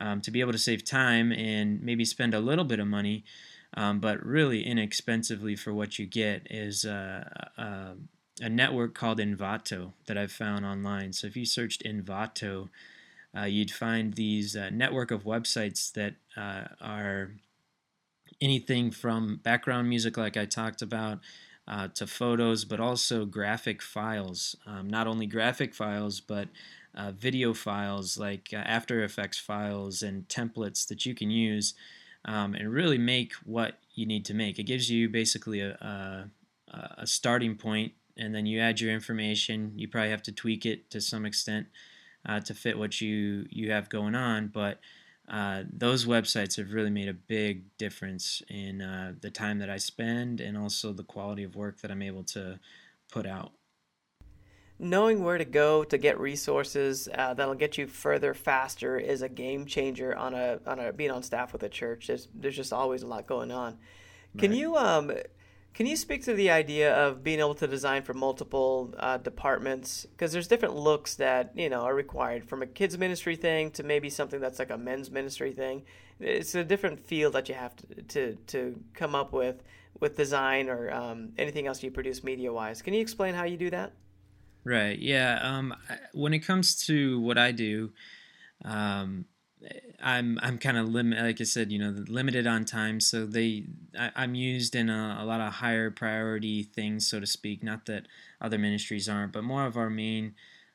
um, 0.00 0.20
to 0.20 0.30
be 0.30 0.40
able 0.40 0.52
to 0.52 0.58
save 0.58 0.84
time 0.84 1.32
and 1.32 1.82
maybe 1.82 2.04
spend 2.04 2.34
a 2.34 2.40
little 2.40 2.64
bit 2.64 2.78
of 2.78 2.86
money, 2.86 3.24
um, 3.74 3.98
but 3.98 4.24
really 4.24 4.64
inexpensively 4.64 5.56
for 5.56 5.74
what 5.74 5.98
you 5.98 6.06
get, 6.06 6.46
is 6.50 6.84
uh, 6.84 7.24
a 8.40 8.48
network 8.48 8.94
called 8.94 9.18
Envato 9.18 9.92
that 10.06 10.16
I've 10.16 10.32
found 10.32 10.64
online. 10.64 11.12
So 11.12 11.26
if 11.26 11.36
you 11.36 11.46
searched 11.46 11.82
Envato, 11.84 12.68
uh, 13.36 13.44
you'd 13.44 13.70
find 13.70 14.14
these 14.14 14.54
uh, 14.54 14.70
network 14.70 15.10
of 15.10 15.24
websites 15.24 15.92
that 15.92 16.14
uh, 16.36 16.68
are 16.80 17.32
anything 18.40 18.90
from 18.90 19.40
background 19.42 19.88
music, 19.88 20.16
like 20.16 20.36
I 20.36 20.44
talked 20.44 20.82
about 20.82 21.20
uh, 21.68 21.88
to 21.94 22.06
photos, 22.06 22.64
but 22.64 22.80
also 22.80 23.24
graphic 23.24 23.82
files. 23.82 24.56
Um, 24.66 24.88
not 24.88 25.06
only 25.06 25.26
graphic 25.26 25.74
files, 25.74 26.20
but 26.20 26.48
uh, 26.94 27.12
video 27.12 27.52
files 27.52 28.16
like 28.18 28.50
uh, 28.52 28.56
After 28.58 29.02
Effects 29.02 29.38
files 29.38 30.02
and 30.02 30.28
templates 30.28 30.86
that 30.88 31.04
you 31.04 31.14
can 31.14 31.30
use 31.30 31.74
um, 32.24 32.54
and 32.54 32.72
really 32.72 32.98
make 32.98 33.32
what 33.44 33.78
you 33.94 34.06
need 34.06 34.24
to 34.26 34.34
make. 34.34 34.58
It 34.58 34.64
gives 34.64 34.90
you 34.90 35.08
basically 35.08 35.60
a, 35.60 35.72
a, 35.72 36.30
a 36.98 37.06
starting 37.06 37.56
point, 37.56 37.92
and 38.16 38.34
then 38.34 38.46
you 38.46 38.60
add 38.60 38.80
your 38.80 38.92
information. 38.92 39.72
You 39.76 39.88
probably 39.88 40.10
have 40.10 40.22
to 40.24 40.32
tweak 40.32 40.64
it 40.66 40.90
to 40.90 41.00
some 41.00 41.26
extent 41.26 41.66
uh, 42.26 42.40
to 42.40 42.54
fit 42.54 42.78
what 42.78 43.00
you, 43.00 43.46
you 43.50 43.70
have 43.72 43.88
going 43.88 44.14
on, 44.14 44.48
but 44.48 44.80
uh, 45.28 45.64
those 45.72 46.04
websites 46.06 46.56
have 46.56 46.72
really 46.72 46.90
made 46.90 47.08
a 47.08 47.14
big 47.14 47.76
difference 47.78 48.42
in 48.48 48.80
uh, 48.82 49.14
the 49.20 49.30
time 49.30 49.58
that 49.58 49.70
I 49.70 49.76
spend 49.78 50.40
and 50.40 50.56
also 50.56 50.92
the 50.92 51.04
quality 51.04 51.42
of 51.44 51.56
work 51.56 51.80
that 51.80 51.90
I'm 51.90 52.02
able 52.02 52.24
to 52.24 52.60
put 53.10 53.26
out. 53.26 53.52
knowing 54.78 55.24
where 55.24 55.38
to 55.38 55.44
go 55.44 55.84
to 55.84 55.96
get 55.98 56.20
resources 56.20 57.08
uh, 57.14 57.34
that'll 57.34 57.54
get 57.54 57.78
you 57.78 57.86
further 57.86 58.34
faster 58.34 58.98
is 58.98 59.22
a 59.22 59.28
game 59.28 59.64
changer 59.66 60.14
on 60.14 60.34
a 60.34 60.60
on 60.66 60.78
a 60.78 60.92
being 60.92 61.10
on 61.10 61.22
staff 61.22 61.52
with 61.52 61.62
a 61.62 61.68
church. 61.68 62.06
There's 62.08 62.28
there's 62.34 62.56
just 62.56 62.72
always 62.72 63.02
a 63.02 63.06
lot 63.06 63.26
going 63.26 63.50
on. 63.50 63.78
Can 64.36 64.50
Right. 64.50 64.58
you 64.58 64.76
um 64.76 65.12
can 65.76 65.84
you 65.84 65.94
speak 65.94 66.24
to 66.24 66.32
the 66.32 66.50
idea 66.50 66.96
of 66.96 67.22
being 67.22 67.38
able 67.38 67.54
to 67.56 67.66
design 67.66 68.02
for 68.02 68.14
multiple 68.14 68.94
uh, 68.98 69.18
departments? 69.18 70.06
Because 70.06 70.32
there's 70.32 70.48
different 70.48 70.74
looks 70.74 71.16
that 71.16 71.52
you 71.54 71.68
know 71.68 71.82
are 71.82 71.94
required 71.94 72.48
from 72.48 72.62
a 72.62 72.66
kids 72.66 72.96
ministry 72.96 73.36
thing 73.36 73.70
to 73.72 73.82
maybe 73.82 74.08
something 74.08 74.40
that's 74.40 74.58
like 74.58 74.70
a 74.70 74.78
men's 74.78 75.10
ministry 75.10 75.52
thing. 75.52 75.82
It's 76.18 76.54
a 76.54 76.64
different 76.64 76.98
field 76.98 77.34
that 77.34 77.50
you 77.50 77.54
have 77.56 77.76
to 77.76 78.02
to, 78.02 78.36
to 78.46 78.80
come 78.94 79.14
up 79.14 79.34
with 79.34 79.62
with 80.00 80.16
design 80.16 80.70
or 80.70 80.90
um, 80.90 81.32
anything 81.36 81.66
else 81.66 81.82
you 81.82 81.90
produce 81.90 82.24
media 82.24 82.50
wise. 82.50 82.80
Can 82.80 82.94
you 82.94 83.02
explain 83.02 83.34
how 83.34 83.44
you 83.44 83.58
do 83.58 83.68
that? 83.68 83.92
Right. 84.64 84.98
Yeah. 84.98 85.40
Um, 85.42 85.74
when 86.14 86.32
it 86.32 86.38
comes 86.38 86.86
to 86.86 87.20
what 87.20 87.36
I 87.36 87.52
do, 87.52 87.92
um, 88.64 89.26
I'm 90.02 90.38
I'm 90.42 90.58
kind 90.58 90.76
of 90.76 90.88
limit, 90.88 91.18
like 91.18 91.40
I 91.40 91.44
said, 91.44 91.72
you 91.72 91.78
know, 91.78 92.04
limited 92.08 92.46
on 92.46 92.64
time. 92.64 93.00
So 93.00 93.26
they, 93.26 93.64
I, 93.98 94.10
I'm 94.14 94.34
used 94.34 94.74
in 94.76 94.90
a, 94.90 95.18
a 95.20 95.24
lot 95.24 95.40
of 95.40 95.54
higher 95.54 95.90
priority 95.90 96.62
things, 96.62 97.06
so 97.08 97.20
to 97.20 97.26
speak. 97.26 97.62
Not 97.62 97.86
that 97.86 98.06
other 98.40 98.58
ministries 98.58 99.08
aren't, 99.08 99.32
but 99.32 99.44
more 99.44 99.66
of 99.66 99.76
our 99.76 99.90
main, 99.90 100.34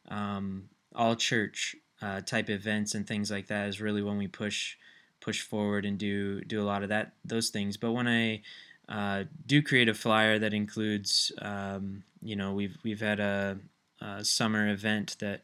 um, 0.10 0.70
all 0.96 1.16
church 1.16 1.76
uh, 2.02 2.22
type 2.22 2.50
events 2.50 2.96
and 2.96 3.08
things 3.08 3.30
like 3.30 3.48
that 3.48 3.70
is 3.70 3.80
really 3.80 4.02
when 4.02 4.18
we 4.18 4.28
push 4.28 4.76
push 5.20 5.42
forward 5.42 5.86
and 5.86 5.98
do 6.00 6.42
do 6.42 6.62
a 6.62 6.66
lot 6.66 6.84
of 6.84 6.90
that 6.90 7.14
those 7.24 7.50
things. 7.50 7.78
But 7.78 7.92
when 7.92 8.08
I 8.08 8.42
uh, 8.90 9.26
do 9.46 9.62
create 9.62 9.88
a 9.88 9.94
flyer 9.94 10.40
that 10.40 10.54
includes, 10.54 11.32
um, 11.42 12.04
you 12.22 12.36
know, 12.36 12.54
we've 12.54 12.78
we've 12.84 13.00
had 13.00 13.20
a, 13.20 13.58
a 14.02 14.26
summer 14.26 14.70
event 14.70 15.18
that 15.20 15.42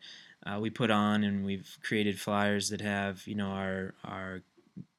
uh, 0.47 0.59
we 0.59 0.69
put 0.69 0.91
on, 0.91 1.23
and 1.23 1.45
we've 1.45 1.77
created 1.83 2.19
flyers 2.19 2.69
that 2.69 2.81
have, 2.81 3.27
you 3.27 3.35
know, 3.35 3.49
our 3.49 3.93
our 4.03 4.41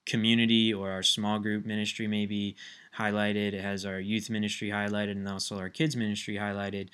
community 0.06 0.72
or 0.72 0.90
our 0.90 1.02
small 1.02 1.38
group 1.38 1.66
ministry 1.66 2.06
maybe 2.06 2.56
highlighted. 2.98 3.52
It 3.52 3.62
has 3.62 3.84
our 3.84 4.00
youth 4.00 4.30
ministry 4.30 4.68
highlighted, 4.68 5.12
and 5.12 5.28
also 5.28 5.58
our 5.58 5.68
kids 5.68 5.96
ministry 5.96 6.36
highlighted. 6.36 6.88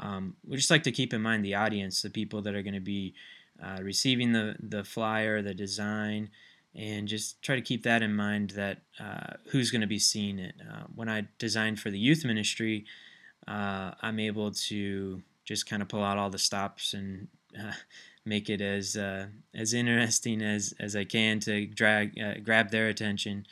Um, 0.00 0.36
we 0.46 0.56
just 0.56 0.70
like 0.70 0.82
to 0.84 0.92
keep 0.92 1.12
in 1.12 1.22
mind 1.22 1.44
the 1.44 1.54
audience, 1.54 2.02
the 2.02 2.10
people 2.10 2.42
that 2.42 2.54
are 2.54 2.62
going 2.62 2.74
to 2.74 2.80
be 2.80 3.14
uh, 3.62 3.78
receiving 3.82 4.32
the 4.32 4.56
the 4.60 4.84
flyer, 4.84 5.40
the 5.40 5.54
design, 5.54 6.30
and 6.74 7.08
just 7.08 7.40
try 7.42 7.54
to 7.54 7.62
keep 7.62 7.84
that 7.84 8.02
in 8.02 8.14
mind 8.14 8.50
that 8.50 8.82
uh, 9.00 9.34
who's 9.50 9.70
going 9.70 9.80
to 9.80 9.86
be 9.86 9.98
seeing 9.98 10.38
it. 10.38 10.54
Uh, 10.60 10.84
when 10.94 11.08
I 11.08 11.28
designed 11.38 11.80
for 11.80 11.90
the 11.90 11.98
youth 11.98 12.24
ministry, 12.24 12.84
uh, 13.46 13.92
I'm 14.02 14.18
able 14.18 14.50
to 14.50 15.22
just 15.44 15.68
kind 15.68 15.82
of 15.82 15.88
pull 15.88 16.02
out 16.02 16.18
all 16.18 16.30
the 16.30 16.38
stops 16.38 16.94
and 16.94 17.28
uh, 17.58 17.72
make 18.24 18.48
it 18.48 18.60
as 18.60 18.96
uh, 18.96 19.26
as 19.54 19.74
interesting 19.74 20.42
as, 20.42 20.74
as 20.80 20.96
I 20.96 21.04
can 21.04 21.40
to 21.40 21.66
drag 21.66 22.18
uh, 22.18 22.34
grab 22.42 22.70
their 22.70 22.88
attention. 22.88 23.46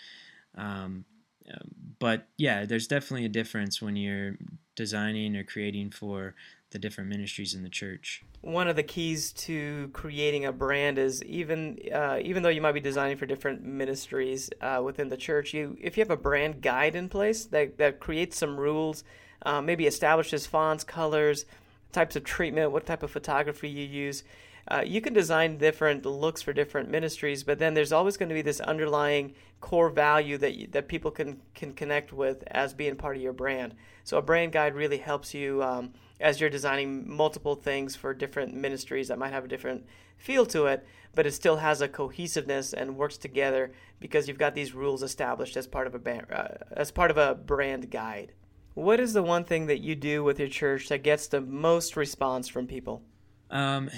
Um, 0.56 1.04
um, 1.52 1.74
but 1.98 2.26
yeah, 2.36 2.64
there's 2.64 2.86
definitely 2.86 3.26
a 3.26 3.30
difference 3.30 3.82
when 3.82 3.96
you're 3.96 4.36
designing 4.76 5.36
or 5.36 5.44
creating 5.44 5.90
for 5.90 6.34
the 6.70 6.78
different 6.78 7.10
ministries 7.10 7.54
in 7.54 7.62
the 7.62 7.68
church. 7.68 8.24
one 8.40 8.66
of 8.66 8.76
the 8.76 8.82
keys 8.82 9.32
to 9.32 9.90
creating 9.92 10.46
a 10.46 10.52
brand 10.52 10.98
is 10.98 11.22
even 11.24 11.78
uh, 11.94 12.18
even 12.22 12.42
though 12.42 12.48
you 12.48 12.62
might 12.62 12.72
be 12.72 12.80
designing 12.80 13.16
for 13.16 13.26
different 13.26 13.62
ministries 13.62 14.50
uh, 14.60 14.80
within 14.82 15.08
the 15.08 15.16
church, 15.16 15.54
you 15.54 15.76
if 15.80 15.96
you 15.96 16.00
have 16.00 16.10
a 16.10 16.16
brand 16.16 16.60
guide 16.62 16.94
in 16.94 17.08
place 17.08 17.44
that, 17.46 17.78
that 17.78 18.00
creates 18.00 18.38
some 18.38 18.58
rules, 18.58 19.04
uh, 19.44 19.60
maybe 19.60 19.86
establishes 19.86 20.46
fonts, 20.46 20.82
colors, 20.82 21.44
types 21.92 22.16
of 22.16 22.24
treatment, 22.24 22.72
what 22.72 22.86
type 22.86 23.02
of 23.02 23.10
photography 23.10 23.68
you 23.68 23.86
use. 23.86 24.24
Uh, 24.68 24.82
you 24.86 25.00
can 25.00 25.12
design 25.12 25.58
different 25.58 26.06
looks 26.06 26.40
for 26.40 26.52
different 26.52 26.88
ministries, 26.88 27.42
but 27.42 27.58
then 27.58 27.74
there's 27.74 27.92
always 27.92 28.16
going 28.16 28.28
to 28.28 28.34
be 28.34 28.42
this 28.42 28.60
underlying 28.60 29.34
core 29.60 29.90
value 29.90 30.38
that 30.38 30.54
you, 30.54 30.66
that 30.68 30.88
people 30.88 31.10
can 31.10 31.40
can 31.54 31.72
connect 31.72 32.12
with 32.12 32.44
as 32.48 32.72
being 32.72 32.94
part 32.96 33.16
of 33.16 33.22
your 33.22 33.32
brand. 33.32 33.74
So 34.04 34.18
a 34.18 34.22
brand 34.22 34.52
guide 34.52 34.74
really 34.74 34.98
helps 34.98 35.34
you 35.34 35.62
um, 35.62 35.92
as 36.20 36.40
you're 36.40 36.50
designing 36.50 37.08
multiple 37.10 37.56
things 37.56 37.96
for 37.96 38.14
different 38.14 38.54
ministries 38.54 39.08
that 39.08 39.18
might 39.18 39.32
have 39.32 39.44
a 39.44 39.48
different 39.48 39.84
feel 40.16 40.46
to 40.46 40.66
it, 40.66 40.86
but 41.14 41.26
it 41.26 41.32
still 41.32 41.56
has 41.56 41.80
a 41.80 41.88
cohesiveness 41.88 42.72
and 42.72 42.96
works 42.96 43.16
together 43.16 43.72
because 43.98 44.28
you've 44.28 44.38
got 44.38 44.54
these 44.54 44.74
rules 44.74 45.02
established 45.02 45.56
as 45.56 45.66
part 45.66 45.88
of 45.88 45.94
a 45.94 45.98
band, 45.98 46.26
uh, 46.32 46.48
as 46.70 46.92
part 46.92 47.10
of 47.10 47.18
a 47.18 47.34
brand 47.34 47.90
guide. 47.90 48.32
What 48.74 49.00
is 49.00 49.12
the 49.12 49.22
one 49.22 49.44
thing 49.44 49.66
that 49.66 49.80
you 49.80 49.94
do 49.94 50.24
with 50.24 50.38
your 50.38 50.48
church 50.48 50.88
that 50.88 51.02
gets 51.02 51.26
the 51.26 51.40
most 51.40 51.96
response 51.96 52.48
from 52.48 52.66
people? 52.66 53.02
Um, 53.50 53.90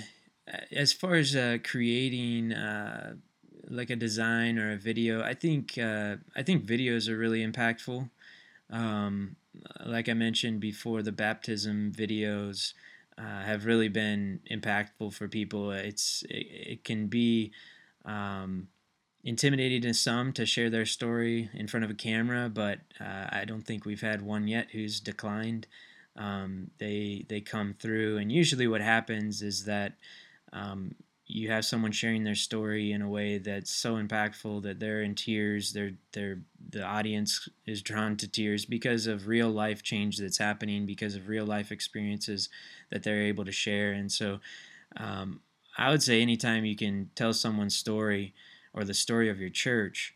as 0.72 0.92
far 0.92 1.14
as 1.14 1.36
uh, 1.36 1.58
creating 1.62 2.52
uh, 2.52 3.14
like 3.68 3.90
a 3.90 3.96
design 3.96 4.58
or 4.58 4.72
a 4.72 4.76
video, 4.76 5.22
I 5.22 5.34
think 5.34 5.78
uh, 5.78 6.16
I 6.34 6.42
think 6.42 6.66
videos 6.66 7.08
are 7.08 7.16
really 7.16 7.46
impactful. 7.46 8.10
Um, 8.70 9.36
like 9.84 10.08
I 10.08 10.14
mentioned 10.14 10.60
before, 10.60 11.02
the 11.02 11.12
baptism 11.12 11.92
videos 11.94 12.74
uh, 13.16 13.42
have 13.42 13.66
really 13.66 13.88
been 13.88 14.40
impactful 14.50 15.14
for 15.14 15.28
people. 15.28 15.70
It's 15.70 16.24
it, 16.28 16.46
it 16.50 16.84
can 16.84 17.06
be 17.06 17.52
um, 18.04 18.68
intimidating 19.24 19.80
to 19.82 19.94
some 19.94 20.32
to 20.34 20.44
share 20.44 20.68
their 20.68 20.84
story 20.84 21.48
in 21.54 21.66
front 21.66 21.82
of 21.82 21.90
a 21.90 21.94
camera, 21.94 22.50
but 22.52 22.80
uh, 23.00 23.26
I 23.30 23.44
don't 23.46 23.62
think 23.62 23.84
we've 23.84 24.02
had 24.02 24.22
one 24.22 24.46
yet 24.46 24.68
who's 24.70 25.00
declined. 25.00 25.66
Um, 26.16 26.70
they 26.78 27.24
they 27.28 27.40
come 27.40 27.74
through, 27.78 28.18
and 28.18 28.30
usually 28.30 28.68
what 28.68 28.82
happens 28.82 29.42
is 29.42 29.64
that 29.64 29.94
um, 30.52 30.94
you 31.26 31.50
have 31.50 31.64
someone 31.64 31.90
sharing 31.90 32.22
their 32.22 32.34
story 32.34 32.92
in 32.92 33.00
a 33.00 33.08
way 33.08 33.38
that's 33.38 33.70
so 33.70 33.94
impactful 33.94 34.62
that 34.62 34.78
they're 34.78 35.02
in 35.02 35.14
tears. 35.14 35.72
They're 35.72 35.94
they're 36.12 36.40
the 36.70 36.84
audience 36.84 37.48
is 37.66 37.82
drawn 37.82 38.16
to 38.18 38.28
tears 38.28 38.66
because 38.66 39.06
of 39.06 39.26
real 39.26 39.48
life 39.48 39.82
change 39.82 40.18
that's 40.18 40.38
happening, 40.38 40.86
because 40.86 41.16
of 41.16 41.28
real 41.28 41.46
life 41.46 41.72
experiences 41.72 42.50
that 42.90 43.02
they're 43.02 43.22
able 43.22 43.46
to 43.46 43.52
share. 43.52 43.92
And 43.92 44.12
so, 44.12 44.40
um, 44.98 45.40
I 45.78 45.90
would 45.90 46.02
say 46.02 46.20
anytime 46.20 46.64
you 46.64 46.76
can 46.76 47.10
tell 47.16 47.32
someone's 47.32 47.74
story 47.74 48.34
or 48.74 48.84
the 48.84 48.94
story 48.94 49.28
of 49.30 49.40
your 49.40 49.50
church, 49.50 50.14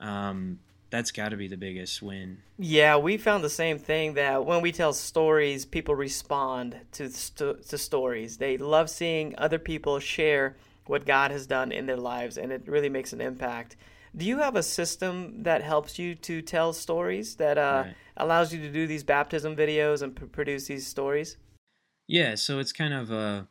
um, 0.00 0.58
that's 0.90 1.12
got 1.12 1.28
to 1.28 1.36
be 1.36 1.46
the 1.48 1.56
biggest 1.56 2.00
win. 2.02 2.38
Yeah, 2.58 2.96
we 2.96 3.18
found 3.18 3.44
the 3.44 3.50
same 3.50 3.78
thing 3.78 4.14
that 4.14 4.44
when 4.46 4.62
we 4.62 4.72
tell 4.72 4.92
stories, 4.92 5.64
people 5.66 5.94
respond 5.94 6.76
to 6.92 7.10
st- 7.10 7.62
to 7.68 7.78
stories. 7.78 8.38
They 8.38 8.56
love 8.56 8.88
seeing 8.90 9.34
other 9.38 9.58
people 9.58 10.00
share 10.00 10.56
what 10.86 11.04
God 11.04 11.30
has 11.30 11.46
done 11.46 11.70
in 11.70 11.84
their 11.86 11.98
lives, 11.98 12.38
and 12.38 12.50
it 12.50 12.62
really 12.66 12.88
makes 12.88 13.12
an 13.12 13.20
impact. 13.20 13.76
Do 14.16 14.24
you 14.24 14.38
have 14.38 14.56
a 14.56 14.62
system 14.62 15.42
that 15.42 15.62
helps 15.62 15.98
you 15.98 16.14
to 16.14 16.40
tell 16.40 16.72
stories 16.72 17.36
that 17.36 17.58
uh, 17.58 17.82
Right. 17.84 17.94
allows 18.16 18.54
you 18.54 18.60
to 18.62 18.72
do 18.72 18.86
these 18.86 19.04
baptism 19.04 19.54
videos 19.54 20.00
and 20.00 20.16
p- 20.16 20.24
produce 20.24 20.66
these 20.66 20.86
stories? 20.86 21.36
Yeah, 22.06 22.34
so 22.36 22.58
it's 22.58 22.72
kind 22.72 22.94
of 22.94 23.10
a 23.10 23.46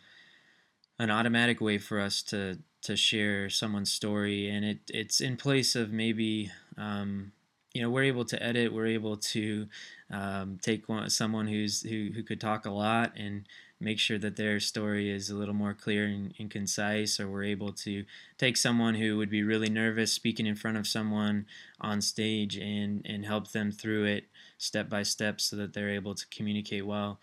an 1.00 1.12
automatic 1.12 1.62
way 1.62 1.78
for 1.78 2.00
us 2.00 2.24
to 2.24 2.58
to 2.88 2.96
share 2.96 3.50
someone's 3.50 3.92
story, 3.92 4.50
and 4.50 4.64
it 4.64 4.80
it's 4.90 5.20
in 5.20 5.36
place 5.36 5.76
of 5.76 5.92
maybe 5.92 6.50
um, 6.78 7.34
you 7.74 7.82
know 7.82 7.90
we're 7.90 8.04
able 8.04 8.24
to 8.26 8.42
edit, 8.42 8.74
we're 8.74 8.88
able 8.88 9.18
to 9.18 9.68
um, 10.10 10.58
take 10.62 10.88
one, 10.88 11.10
someone 11.10 11.48
who's 11.48 11.82
who 11.82 12.12
who 12.16 12.24
could 12.24 12.40
talk 12.40 12.66
a 12.66 12.72
lot 12.72 13.12
and 13.18 13.46
make 13.80 14.00
sure 14.00 14.18
that 14.18 14.38
their 14.38 14.60
story 14.60 15.12
is 15.12 15.30
a 15.30 15.36
little 15.36 15.54
more 15.54 15.74
clear 15.74 16.06
and, 16.06 16.34
and 16.40 16.50
concise, 16.50 17.20
or 17.20 17.28
we're 17.30 17.44
able 17.44 17.74
to 17.74 18.06
take 18.38 18.56
someone 18.56 18.96
who 18.96 19.18
would 19.18 19.30
be 19.30 19.44
really 19.44 19.70
nervous 19.70 20.14
speaking 20.14 20.48
in 20.48 20.56
front 20.56 20.78
of 20.78 20.88
someone 20.88 21.46
on 21.82 22.00
stage 22.00 22.56
and 22.58 23.06
and 23.06 23.26
help 23.26 23.52
them 23.52 23.70
through 23.70 24.06
it 24.06 24.24
step 24.58 24.90
by 24.90 25.04
step 25.04 25.42
so 25.42 25.58
that 25.58 25.74
they're 25.74 25.90
able 25.90 26.16
to 26.16 26.26
communicate 26.28 26.86
well. 26.86 27.20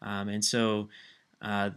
Um, 0.00 0.28
and 0.28 0.44
so 0.44 0.88
uh, 1.42 1.70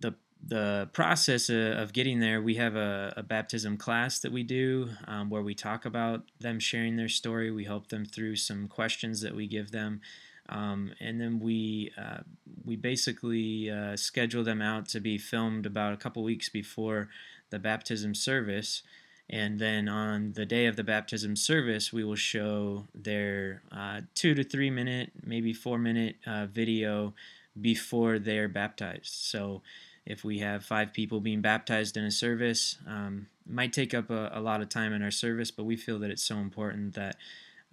the 0.00 0.14
the 0.48 0.88
process 0.92 1.48
of 1.50 1.92
getting 1.92 2.20
there, 2.20 2.40
we 2.40 2.54
have 2.54 2.76
a, 2.76 3.12
a 3.16 3.22
baptism 3.22 3.76
class 3.76 4.20
that 4.20 4.30
we 4.30 4.42
do 4.42 4.90
um, 5.08 5.28
where 5.28 5.42
we 5.42 5.54
talk 5.54 5.84
about 5.84 6.22
them 6.40 6.60
sharing 6.60 6.96
their 6.96 7.08
story. 7.08 7.50
We 7.50 7.64
help 7.64 7.88
them 7.88 8.04
through 8.04 8.36
some 8.36 8.68
questions 8.68 9.20
that 9.22 9.34
we 9.34 9.46
give 9.46 9.72
them, 9.72 10.00
um, 10.48 10.92
and 11.00 11.20
then 11.20 11.40
we 11.40 11.92
uh, 11.98 12.18
we 12.64 12.76
basically 12.76 13.70
uh, 13.70 13.96
schedule 13.96 14.44
them 14.44 14.62
out 14.62 14.86
to 14.90 15.00
be 15.00 15.18
filmed 15.18 15.66
about 15.66 15.92
a 15.92 15.96
couple 15.96 16.22
weeks 16.22 16.48
before 16.48 17.08
the 17.50 17.58
baptism 17.58 18.14
service. 18.14 18.82
And 19.28 19.58
then 19.58 19.88
on 19.88 20.34
the 20.34 20.46
day 20.46 20.66
of 20.66 20.76
the 20.76 20.84
baptism 20.84 21.34
service, 21.34 21.92
we 21.92 22.04
will 22.04 22.14
show 22.14 22.84
their 22.94 23.62
uh, 23.72 24.02
two 24.14 24.34
to 24.34 24.44
three 24.44 24.70
minute, 24.70 25.10
maybe 25.24 25.52
four 25.52 25.78
minute 25.78 26.16
uh, 26.24 26.46
video 26.46 27.14
before 27.60 28.20
they're 28.20 28.48
baptized. 28.48 29.06
So 29.06 29.62
if 30.06 30.24
we 30.24 30.38
have 30.38 30.64
five 30.64 30.92
people 30.92 31.20
being 31.20 31.40
baptized 31.40 31.96
in 31.96 32.04
a 32.04 32.10
service, 32.10 32.78
um, 32.86 33.26
might 33.44 33.72
take 33.72 33.92
up 33.92 34.10
a, 34.10 34.30
a 34.32 34.40
lot 34.40 34.62
of 34.62 34.68
time 34.68 34.92
in 34.92 35.02
our 35.02 35.10
service, 35.10 35.50
but 35.50 35.64
we 35.64 35.76
feel 35.76 35.98
that 35.98 36.10
it's 36.10 36.22
so 36.22 36.36
important 36.36 36.94
that 36.94 37.16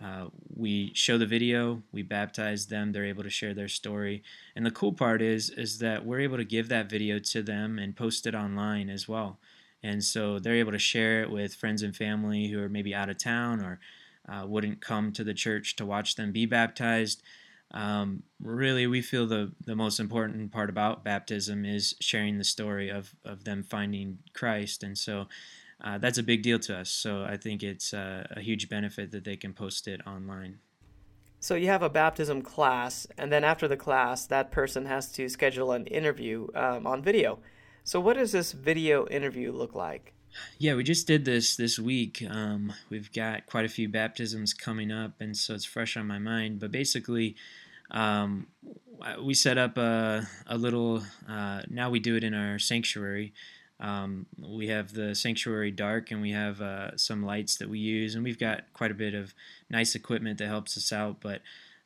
uh, 0.03 0.25
we 0.55 0.91
show 0.95 1.17
the 1.17 1.25
video, 1.25 1.83
we 1.91 2.01
baptize 2.01 2.65
them, 2.65 2.91
they're 2.91 3.05
able 3.05 3.23
to 3.23 3.29
share 3.29 3.53
their 3.53 3.67
story. 3.67 4.23
And 4.55 4.65
the 4.65 4.71
cool 4.71 4.93
part 4.93 5.21
is 5.21 5.51
is 5.51 5.77
that 5.79 6.05
we're 6.05 6.19
able 6.21 6.37
to 6.37 6.43
give 6.43 6.67
that 6.69 6.89
video 6.89 7.19
to 7.19 7.43
them 7.43 7.77
and 7.77 7.95
post 7.95 8.25
it 8.25 8.33
online 8.33 8.89
as 8.89 9.07
well. 9.07 9.39
And 9.83 10.03
so 10.03 10.39
they're 10.39 10.55
able 10.55 10.71
to 10.71 10.79
share 10.79 11.21
it 11.21 11.29
with 11.29 11.53
friends 11.53 11.83
and 11.83 11.95
family 11.95 12.47
who 12.47 12.59
are 12.61 12.69
maybe 12.69 12.95
out 12.95 13.09
of 13.09 13.17
town 13.17 13.61
or 13.61 13.79
uh, 14.27 14.47
wouldn't 14.47 14.81
come 14.81 15.11
to 15.11 15.23
the 15.23 15.33
church 15.33 15.75
to 15.75 15.85
watch 15.85 16.15
them 16.15 16.31
be 16.31 16.45
baptized. 16.45 17.21
Um, 17.73 18.23
really, 18.39 18.85
we 18.85 19.01
feel 19.01 19.25
the, 19.25 19.51
the 19.65 19.75
most 19.75 19.99
important 19.99 20.51
part 20.51 20.69
about 20.69 21.03
baptism 21.03 21.65
is 21.65 21.95
sharing 21.99 22.37
the 22.37 22.43
story 22.43 22.89
of, 22.89 23.15
of 23.25 23.45
them 23.45 23.63
finding 23.63 24.19
Christ. 24.33 24.83
And 24.83 24.97
so 24.97 25.27
uh, 25.83 25.97
that's 25.97 26.17
a 26.17 26.23
big 26.23 26.43
deal 26.43 26.59
to 26.59 26.77
us. 26.77 26.89
So 26.89 27.23
I 27.23 27.37
think 27.37 27.63
it's 27.63 27.93
uh, 27.93 28.27
a 28.31 28.41
huge 28.41 28.69
benefit 28.69 29.11
that 29.11 29.23
they 29.23 29.35
can 29.35 29.53
post 29.53 29.87
it 29.87 30.01
online. 30.05 30.59
So 31.39 31.55
you 31.55 31.67
have 31.67 31.83
a 31.83 31.89
baptism 31.89 32.41
class, 32.41 33.05
and 33.17 33.29
then 33.29 33.43
after 33.43 33.67
the 33.67 33.75
class, 33.75 34.25
that 34.27 34.49
person 34.49 34.85
has 34.85 35.11
to 35.13 35.27
schedule 35.27 35.73
an 35.73 35.85
interview 35.87 36.47
um, 36.55 36.87
on 36.87 37.01
video. 37.01 37.39
So 37.83 37.99
what 37.99 38.15
does 38.15 38.31
this 38.31 38.53
video 38.53 39.05
interview 39.07 39.51
look 39.51 39.75
like? 39.75 40.13
Yeah, 40.57 40.75
we 40.75 40.83
just 40.85 41.05
did 41.05 41.25
this 41.25 41.57
this 41.57 41.77
week. 41.77 42.23
Um, 42.29 42.71
we've 42.89 43.11
got 43.11 43.45
quite 43.45 43.65
a 43.65 43.69
few 43.69 43.89
baptisms 43.89 44.53
coming 44.53 44.89
up, 44.89 45.19
and 45.19 45.35
so 45.35 45.53
it's 45.53 45.65
fresh 45.65 45.97
on 45.97 46.07
my 46.07 46.17
mind. 46.17 46.59
But 46.59 46.71
basically, 46.71 47.35
um, 47.93 48.47
we 49.21 49.33
set 49.33 49.57
up 49.57 49.77
a, 49.77 50.27
a 50.47 50.57
little. 50.57 51.03
Uh, 51.29 51.61
now 51.69 51.89
we 51.89 51.99
do 51.99 52.15
it 52.15 52.23
in 52.23 52.33
our 52.33 52.59
sanctuary. 52.59 53.33
Um, 53.79 54.27
we 54.39 54.67
have 54.67 54.93
the 54.93 55.13
sanctuary 55.13 55.71
dark 55.71 56.11
and 56.11 56.21
we 56.21 56.31
have 56.31 56.61
uh, 56.61 56.95
some 56.95 57.23
lights 57.23 57.57
that 57.57 57.69
we 57.69 57.79
use, 57.79 58.15
and 58.15 58.23
we've 58.23 58.39
got 58.39 58.63
quite 58.73 58.91
a 58.91 58.95
bit 58.95 59.13
of 59.13 59.33
nice 59.69 59.95
equipment 59.95 60.37
that 60.39 60.47
helps 60.47 60.77
us 60.77 60.93
out. 60.93 61.17
But 61.21 61.41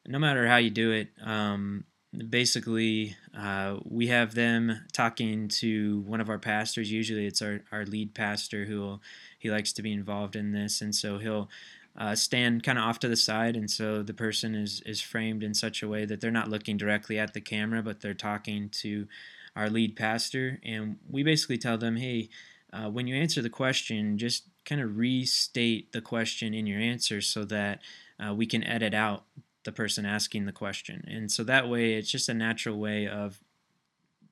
no 0.06 0.20
matter 0.20 0.48
how 0.48 0.58
you 0.58 0.70
do 0.70 0.91
it, 0.91 1.10
um, 1.24 1.86
basically, 2.30 3.15
uh, 3.36 3.78
we 3.84 4.08
have 4.08 4.36
them 4.36 4.86
talking 4.93 5.48
to 5.48 6.02
one 6.02 6.22
of 6.22 6.30
our 6.30 6.39
pastors. 6.39 6.91
Usually, 6.91 7.26
it's 7.26 7.41
our, 7.41 7.62
our 7.72 7.86
lead 7.86 8.13
pastor 8.13 8.65
who 8.65 9.00
he 9.39 9.50
likes 9.50 9.74
to 9.74 9.82
be 9.82 9.91
involved 9.91 10.36
in 10.36 10.52
this, 10.52 10.82
and 10.82 10.93
so 10.93 11.17
he'll 11.17 11.50
uh, 11.97 12.15
stand 12.15 12.63
kind 12.63 12.77
of 12.77 12.83
off 12.83 12.99
to 12.99 13.07
the 13.07 13.15
side, 13.15 13.55
and 13.55 13.69
so 13.69 14.03
the 14.03 14.13
person 14.13 14.53
is 14.55 14.81
is 14.86 15.01
framed 15.01 15.43
in 15.43 15.53
such 15.53 15.81
a 15.81 15.88
way 15.88 16.05
that 16.05 16.21
they're 16.21 16.31
not 16.31 16.49
looking 16.49 16.77
directly 16.77 17.17
at 17.17 17.33
the 17.33 17.41
camera, 17.41 17.81
but 17.81 18.01
they're 18.01 18.13
talking 18.13 18.69
to 18.69 19.07
our 19.55 19.69
lead 19.69 19.95
pastor, 19.95 20.60
and 20.63 20.97
we 21.10 21.23
basically 21.23 21.57
tell 21.57 21.77
them, 21.77 21.97
hey, 21.97 22.29
uh, 22.71 22.89
when 22.89 23.07
you 23.07 23.15
answer 23.15 23.41
the 23.41 23.49
question, 23.49 24.17
just 24.17 24.43
kind 24.65 24.81
of 24.81 24.97
restate 24.97 25.91
the 25.93 26.01
question 26.01 26.53
in 26.53 26.67
your 26.67 26.79
answer 26.79 27.21
so 27.21 27.43
that 27.45 27.79
uh, 28.19 28.33
we 28.33 28.45
can 28.45 28.63
edit 28.63 28.93
out 28.93 29.23
the 29.63 29.71
person 29.71 30.05
asking 30.05 30.45
the 30.45 30.51
question. 30.51 31.03
And 31.10 31.31
so 31.31 31.43
that 31.45 31.67
way, 31.67 31.93
it's 31.93 32.12
just 32.12 32.29
a 32.29 32.33
natural 32.33 32.77
way 32.77 33.07
of 33.07 33.39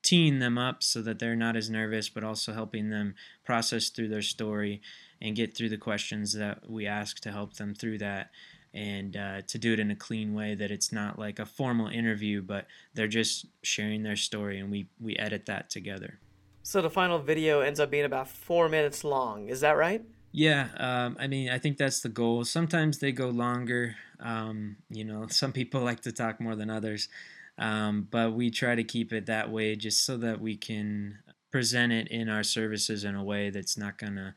teeing 0.02 0.38
them 0.38 0.56
up 0.56 0.82
so 0.82 1.02
that 1.02 1.18
they're 1.18 1.34
not 1.34 1.56
as 1.56 1.68
nervous, 1.68 2.08
but 2.08 2.22
also 2.22 2.52
helping 2.52 2.90
them 2.90 3.14
process 3.44 3.88
through 3.88 4.08
their 4.08 4.22
story 4.22 4.80
and 5.20 5.36
get 5.36 5.56
through 5.56 5.68
the 5.68 5.78
questions 5.78 6.32
that 6.34 6.68
we 6.68 6.86
ask 6.86 7.20
to 7.20 7.32
help 7.32 7.54
them 7.54 7.74
through 7.74 7.98
that 7.98 8.30
and 8.74 9.16
uh, 9.16 9.40
to 9.46 9.58
do 9.58 9.72
it 9.72 9.80
in 9.80 9.90
a 9.90 9.96
clean 9.96 10.34
way 10.34 10.54
that 10.54 10.70
it's 10.70 10.92
not 10.92 11.18
like 11.18 11.38
a 11.38 11.46
formal 11.46 11.88
interview, 11.88 12.42
but 12.42 12.66
they're 12.94 13.08
just 13.08 13.46
sharing 13.62 14.02
their 14.02 14.16
story 14.16 14.58
and 14.58 14.70
we, 14.70 14.88
we 15.00 15.16
edit 15.16 15.46
that 15.46 15.70
together. 15.70 16.18
So 16.62 16.82
the 16.82 16.90
final 16.90 17.18
video 17.18 17.60
ends 17.60 17.80
up 17.80 17.90
being 17.90 18.04
about 18.04 18.28
four 18.28 18.68
minutes 18.68 19.04
long. 19.04 19.48
Is 19.48 19.60
that 19.60 19.76
right? 19.76 20.02
Yeah, 20.32 20.68
um, 20.76 21.16
I 21.18 21.28
mean, 21.28 21.48
I 21.48 21.58
think 21.58 21.78
that's 21.78 22.00
the 22.00 22.10
goal. 22.10 22.44
Sometimes 22.44 22.98
they 22.98 23.12
go 23.12 23.28
longer. 23.28 23.96
Um, 24.20 24.76
you 24.90 25.04
know, 25.04 25.26
some 25.30 25.52
people 25.52 25.80
like 25.80 26.00
to 26.00 26.12
talk 26.12 26.40
more 26.40 26.54
than 26.54 26.68
others, 26.68 27.08
um, 27.56 28.06
but 28.10 28.34
we 28.34 28.50
try 28.50 28.74
to 28.74 28.84
keep 28.84 29.12
it 29.14 29.26
that 29.26 29.50
way 29.50 29.76
just 29.76 30.04
so 30.04 30.18
that 30.18 30.40
we 30.40 30.56
can 30.56 31.20
present 31.50 31.92
it 31.92 32.08
in 32.08 32.28
our 32.28 32.42
services 32.42 33.04
in 33.04 33.14
a 33.14 33.24
way 33.24 33.48
that's 33.48 33.78
not 33.78 33.96
going 33.96 34.16
to 34.16 34.34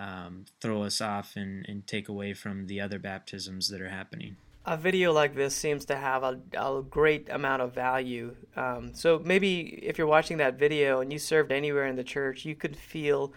um, 0.00 0.46
throw 0.60 0.82
us 0.82 1.00
off 1.00 1.36
and, 1.36 1.66
and 1.68 1.86
take 1.86 2.08
away 2.08 2.32
from 2.32 2.66
the 2.66 2.80
other 2.80 2.98
baptisms 2.98 3.68
that 3.68 3.80
are 3.82 3.90
happening. 3.90 4.36
A 4.64 4.76
video 4.76 5.12
like 5.12 5.34
this 5.34 5.54
seems 5.54 5.84
to 5.86 5.96
have 5.96 6.22
a, 6.22 6.40
a 6.58 6.82
great 6.82 7.28
amount 7.30 7.62
of 7.62 7.74
value. 7.74 8.34
Um, 8.56 8.94
so 8.94 9.20
maybe 9.22 9.60
if 9.82 9.98
you're 9.98 10.06
watching 10.06 10.38
that 10.38 10.58
video 10.58 11.00
and 11.00 11.12
you 11.12 11.18
served 11.18 11.52
anywhere 11.52 11.86
in 11.86 11.96
the 11.96 12.04
church, 12.04 12.44
you 12.44 12.54
could 12.54 12.76
feel 12.76 13.32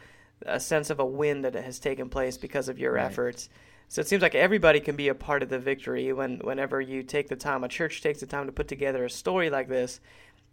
a 0.45 0.59
sense 0.59 0.89
of 0.89 0.99
a 0.99 1.05
win 1.05 1.41
that 1.41 1.55
has 1.55 1.79
taken 1.79 2.09
place 2.09 2.37
because 2.37 2.69
of 2.69 2.79
your 2.79 2.93
right. 2.93 3.05
efforts. 3.05 3.49
So 3.87 4.01
it 4.01 4.07
seems 4.07 4.21
like 4.21 4.35
everybody 4.35 4.79
can 4.79 4.95
be 4.95 5.09
a 5.09 5.15
part 5.15 5.43
of 5.43 5.49
the 5.49 5.59
victory 5.59 6.11
when 6.13 6.39
whenever 6.39 6.81
you 6.81 7.03
take 7.03 7.27
the 7.27 7.35
time, 7.35 7.63
a 7.63 7.67
church 7.67 8.01
takes 8.01 8.19
the 8.21 8.25
time 8.25 8.45
to 8.45 8.51
put 8.51 8.67
together 8.67 9.05
a 9.05 9.09
story 9.09 9.49
like 9.49 9.67
this 9.67 9.99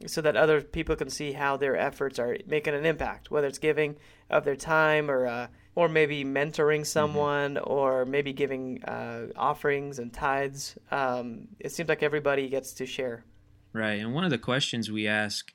so 0.07 0.21
that 0.23 0.37
other 0.37 0.61
people 0.61 0.97
can 0.97 1.11
see 1.11 1.33
how 1.33 1.57
their 1.57 1.77
efforts 1.77 2.19
are 2.19 2.37
making 2.47 2.75
an 2.75 2.87
impact, 2.87 3.31
whether 3.31 3.47
it's 3.47 3.59
giving 3.59 3.97
of 4.29 4.45
their 4.45 4.57
time 4.57 5.11
or 5.11 5.27
uh, 5.27 5.47
or 5.75 5.89
maybe 5.89 6.25
mentoring 6.25 6.81
mm-hmm. 6.81 6.85
someone 6.85 7.55
mm-hmm. 7.55 7.71
or 7.71 8.05
maybe 8.05 8.33
giving 8.33 8.83
uh, 8.85 9.27
offerings 9.37 9.99
and 9.99 10.13
tithes. 10.13 10.77
Um, 10.91 11.49
it 11.59 11.73
seems 11.73 11.89
like 11.89 12.03
everybody 12.03 12.49
gets 12.49 12.73
to 12.75 12.87
share. 12.87 13.25
Right. 13.73 14.01
And 14.01 14.15
one 14.15 14.25
of 14.25 14.31
the 14.31 14.39
questions 14.39 14.91
we 14.91 15.07
ask 15.07 15.53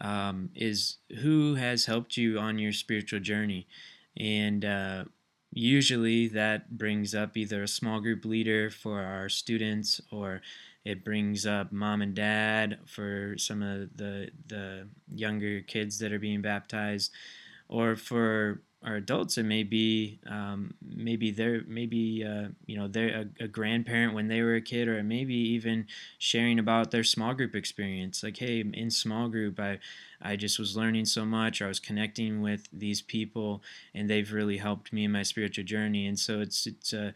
um, 0.00 0.50
is 0.54 0.96
who 1.20 1.56
has 1.56 1.86
helped 1.86 2.16
you 2.16 2.38
on 2.38 2.58
your 2.58 2.72
spiritual 2.72 3.20
journey? 3.20 3.66
And 4.16 4.64
uh, 4.64 5.04
usually 5.52 6.28
that 6.28 6.76
brings 6.76 7.14
up 7.14 7.36
either 7.36 7.62
a 7.62 7.68
small 7.68 8.00
group 8.00 8.24
leader 8.24 8.70
for 8.70 9.00
our 9.00 9.28
students 9.28 10.00
or 10.10 10.40
it 10.84 11.04
brings 11.04 11.44
up 11.44 11.72
mom 11.72 12.00
and 12.00 12.14
dad 12.14 12.78
for 12.86 13.34
some 13.36 13.62
of 13.62 13.96
the 13.96 14.30
the 14.46 14.88
younger 15.12 15.60
kids 15.60 15.98
that 15.98 16.12
are 16.12 16.18
being 16.18 16.40
baptized 16.40 17.12
or 17.68 17.96
for 17.96 18.62
our 18.82 18.96
adults 18.96 19.36
it 19.36 19.42
may 19.42 19.62
be 19.62 20.18
um, 20.26 20.72
maybe 20.82 21.30
they're 21.30 21.62
maybe 21.66 22.24
uh, 22.24 22.48
you 22.64 22.78
know 22.78 22.88
they're 22.88 23.26
a, 23.40 23.44
a, 23.44 23.48
grandparent 23.48 24.14
when 24.14 24.28
they 24.28 24.40
were 24.40 24.54
a 24.54 24.60
kid 24.60 24.88
or 24.88 25.02
maybe 25.02 25.34
even 25.34 25.86
sharing 26.18 26.58
about 26.58 26.90
their 26.90 27.04
small 27.04 27.34
group 27.34 27.54
experience. 27.54 28.22
Like 28.22 28.38
hey 28.38 28.60
in 28.72 28.90
small 28.90 29.28
group 29.28 29.60
i 29.60 29.78
i 30.22 30.34
just 30.34 30.58
was 30.58 30.76
learning 30.76 31.04
so 31.04 31.26
much 31.26 31.60
or 31.60 31.66
i 31.66 31.68
was 31.68 31.80
connecting 31.80 32.40
with 32.40 32.68
these 32.72 33.02
people 33.02 33.62
and 33.94 34.08
they've 34.08 34.32
really 34.32 34.56
helped 34.56 34.92
me 34.92 35.04
in 35.04 35.12
my 35.12 35.22
spiritual 35.22 35.64
journey. 35.64 36.06
And 36.06 36.18
so 36.18 36.40
it's 36.40 36.66
it's 36.66 36.94
a 36.94 37.12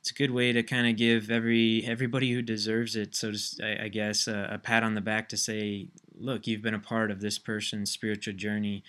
it's 0.00 0.10
a 0.10 0.14
good 0.14 0.30
way 0.30 0.50
to 0.52 0.62
kind 0.62 0.88
of 0.88 0.96
give 0.96 1.30
every 1.30 1.84
everybody 1.86 2.32
who 2.32 2.40
deserves 2.40 2.96
it 2.96 3.14
so 3.14 3.32
to, 3.32 3.38
I, 3.62 3.84
I 3.84 3.88
guess 3.88 4.26
a, 4.26 4.48
a 4.52 4.58
pat 4.58 4.82
on 4.82 4.94
the 4.94 5.02
back 5.02 5.28
to 5.28 5.36
say 5.36 5.88
look 6.18 6.46
you've 6.46 6.62
been 6.62 6.74
a 6.74 6.78
part 6.78 7.10
of 7.10 7.20
this 7.20 7.38
person's 7.38 7.90
spiritual 7.90 8.34
journey 8.34 8.82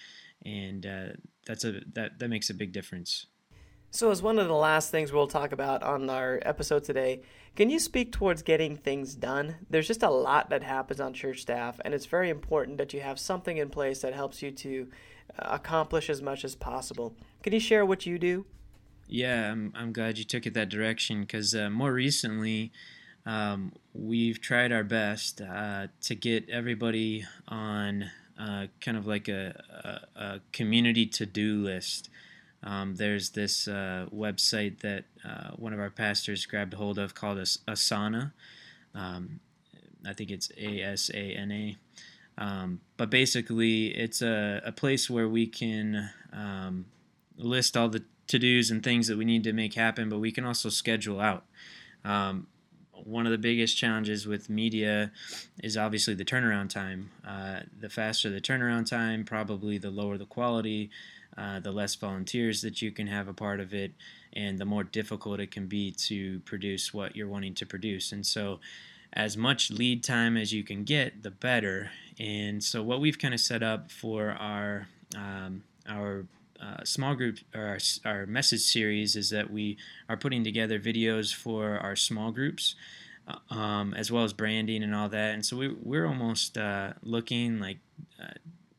and 0.46 0.86
uh, 0.86 1.08
that's 1.46 1.64
a 1.64 1.82
that 1.94 2.20
that 2.20 2.30
makes 2.30 2.50
a 2.50 2.54
big 2.54 2.72
difference. 2.72 3.28
So, 3.96 4.10
as 4.10 4.24
one 4.24 4.40
of 4.40 4.48
the 4.48 4.56
last 4.56 4.90
things 4.90 5.12
we'll 5.12 5.28
talk 5.28 5.52
about 5.52 5.84
on 5.84 6.10
our 6.10 6.40
episode 6.42 6.84
today, 6.84 7.22
can 7.56 7.70
you 7.70 7.78
speak 7.78 8.12
towards 8.12 8.42
getting 8.42 8.76
things 8.76 9.14
done? 9.14 9.58
There's 9.70 9.88
just 9.88 10.02
a 10.02 10.10
lot 10.10 10.50
that 10.50 10.64
happens 10.64 11.00
on 11.00 11.14
church 11.14 11.42
staff, 11.42 11.80
and 11.86 11.94
it's 11.94 12.08
very 12.08 12.32
important 12.32 12.80
that 12.80 12.92
you 12.92 13.02
have 13.02 13.20
something 13.20 13.58
in 13.58 13.70
place 13.70 14.00
that 14.02 14.16
helps 14.16 14.42
you 14.42 14.50
to 14.50 14.88
uh, 15.38 15.50
accomplish 15.52 16.10
as 16.10 16.24
much 16.24 16.44
as 16.44 16.56
possible. 16.56 17.16
Can 17.44 17.54
you 17.54 17.60
share 17.60 17.86
what 17.86 18.08
you 18.08 18.18
do? 18.18 18.48
Yeah, 19.08 19.52
I'm, 19.52 19.72
I'm 19.76 19.94
glad 19.94 20.18
you 20.18 20.24
took 20.24 20.48
it 20.48 20.56
that 20.56 20.70
direction 20.70 21.22
because 21.22 21.54
uh, 21.54 21.70
more 21.70 21.94
recently, 21.94 22.72
um, 23.28 23.74
we've 23.94 24.42
tried 24.42 24.72
our 24.72 24.84
best 24.84 25.40
uh, 25.40 25.88
to 26.02 26.16
get 26.16 26.50
everybody 26.50 27.26
on 27.48 28.10
uh, 28.40 28.68
kind 28.82 28.98
of 28.98 29.06
like 29.08 29.28
a, 29.28 30.02
a, 30.16 30.22
a 30.22 30.42
community 30.52 31.06
to 31.06 31.26
do 31.26 31.56
list. 31.64 32.10
Um, 32.64 32.96
there's 32.96 33.32
this 33.32 33.68
uh, 33.68 34.06
website 34.14 34.80
that 34.80 35.04
uh, 35.26 35.52
one 35.56 35.74
of 35.74 35.80
our 35.80 35.90
pastors 35.90 36.46
grabbed 36.46 36.74
hold 36.74 36.98
of 36.98 37.14
called 37.14 37.38
Asana. 37.38 38.32
Um, 38.96 39.40
I 40.08 40.14
think 40.14 40.32
it's 40.32 40.52
A 40.58 40.82
S 40.82 41.10
A 41.14 41.34
N 41.36 41.52
A. 41.52 41.78
Um, 42.38 42.82
but 42.98 43.10
basically, 43.10 43.88
it's 43.88 44.22
a, 44.22 44.62
a 44.66 44.72
place 44.72 45.10
where 45.10 45.28
we 45.28 45.46
can 45.46 46.10
um, 46.32 46.86
list 47.38 47.78
all 47.78 47.90
the 47.90 48.04
to 48.28 48.40
dos 48.40 48.72
and 48.72 48.82
things 48.82 49.08
that 49.08 49.18
we 49.18 49.26
need 49.26 49.44
to 49.44 49.54
make 49.54 49.74
happen, 49.74 50.10
but 50.10 50.20
we 50.20 50.32
can 50.32 50.46
also 50.46 50.70
schedule 50.70 51.20
out. 51.20 51.46
Um, 52.06 52.48
one 53.06 53.26
of 53.26 53.32
the 53.32 53.38
biggest 53.38 53.78
challenges 53.78 54.26
with 54.26 54.50
media 54.50 55.12
is 55.62 55.78
obviously 55.78 56.14
the 56.14 56.26
turnaround 56.26 56.70
time. 56.70 57.12
Uh, 57.28 57.62
the 57.80 57.90
faster 57.90 58.30
the 58.30 58.42
turnaround 58.42 58.90
time, 58.90 59.24
probably 59.24 59.78
the 59.78 59.92
lower 59.92 60.18
the 60.18 60.26
quality, 60.26 60.90
uh, 61.38 61.60
the 61.60 61.72
less 61.72 61.96
volunteers 61.96 62.62
that 62.62 62.82
you 62.82 62.92
can 62.92 63.08
have 63.08 63.28
a 63.28 63.34
part 63.34 63.60
of 63.60 63.74
it, 63.74 63.92
and 64.34 64.60
the 64.60 64.66
more 64.66 64.84
difficult 64.84 65.40
it 65.40 65.52
can 65.52 65.68
be 65.68 65.92
to 65.92 66.40
produce 66.42 66.94
what 66.94 67.16
you're 67.16 67.28
wanting 67.28 67.54
to 67.56 67.66
produce. 67.66 68.12
And 68.12 68.26
so, 68.26 68.60
as 69.14 69.38
much 69.38 69.70
lead 69.70 70.04
time 70.04 70.38
as 70.38 70.52
you 70.52 70.64
can 70.64 70.84
get, 70.84 71.22
the 71.22 71.32
better. 71.32 71.92
And 72.20 72.64
so, 72.64 72.82
what 72.82 73.00
we've 73.00 73.20
kind 73.20 73.34
of 73.34 73.40
set 73.40 73.64
up 73.64 73.92
for 73.92 74.32
our 74.32 74.88
um, 75.16 75.64
our 75.88 76.26
uh, 76.64 76.84
small 76.84 77.16
group 77.16 77.40
or 77.54 77.62
our, 77.62 77.80
our 78.06 78.26
message 78.26 78.62
series 78.62 79.16
is 79.16 79.30
that 79.32 79.52
we 79.52 79.78
are 80.08 80.18
putting 80.18 80.44
together 80.44 80.80
videos 80.80 81.34
for 81.34 81.78
our 81.78 81.96
small 81.96 82.32
groups. 82.32 82.76
Uh, 83.26 83.54
um, 83.54 83.94
as 83.94 84.12
well 84.12 84.26
as 84.26 84.34
branding 84.34 84.84
and 84.84 84.94
all 84.94 85.08
that, 85.08 85.34
and 85.34 85.46
so 85.46 85.56
we, 85.56 85.74
we're 85.82 86.06
almost 86.06 86.58
uh, 86.58 86.92
looking 87.04 87.58
like 87.58 87.78
uh, 88.22 88.34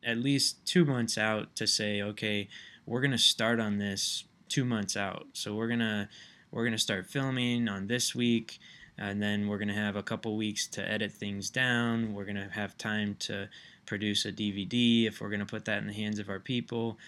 at 0.05 0.19
least 0.19 0.65
two 0.67 0.85
months 0.85 1.17
out 1.17 1.57
to 1.57 1.67
say, 1.67 2.03
okay, 2.03 2.47
we're 2.85 3.01
gonna 3.01 3.17
start 3.17 3.59
on 3.59 3.79
this 3.79 4.25
two 4.49 4.65
months 4.65 4.97
out. 4.97 5.27
So 5.33 5.55
we're 5.55 5.69
gonna 5.69 6.09
we're 6.51 6.65
gonna 6.65 6.79
start 6.79 7.07
filming 7.07 7.69
on 7.69 7.87
this 7.87 8.15
week, 8.15 8.59
and 8.99 9.23
then 9.23 9.49
we're 9.49 9.59
gonna 9.59 9.75
have 9.75 9.97
a 9.97 10.03
couple 10.03 10.37
weeks 10.37 10.67
to 10.69 10.89
edit 10.89 11.13
things 11.13 11.51
down. 11.51 12.15
We're 12.15 12.25
gonna 12.25 12.51
have 12.53 12.77
time 12.77 13.17
to 13.21 13.49
produce 13.87 14.25
a 14.25 14.33
DVD 14.33 15.07
if 15.07 15.21
we're 15.21 15.31
gonna 15.31 15.47
put 15.47 15.65
that 15.65 15.79
in 15.79 15.87
the 15.87 15.95
hands 15.95 16.19
of 16.19 16.29
our 16.29 16.41
people. 16.41 16.99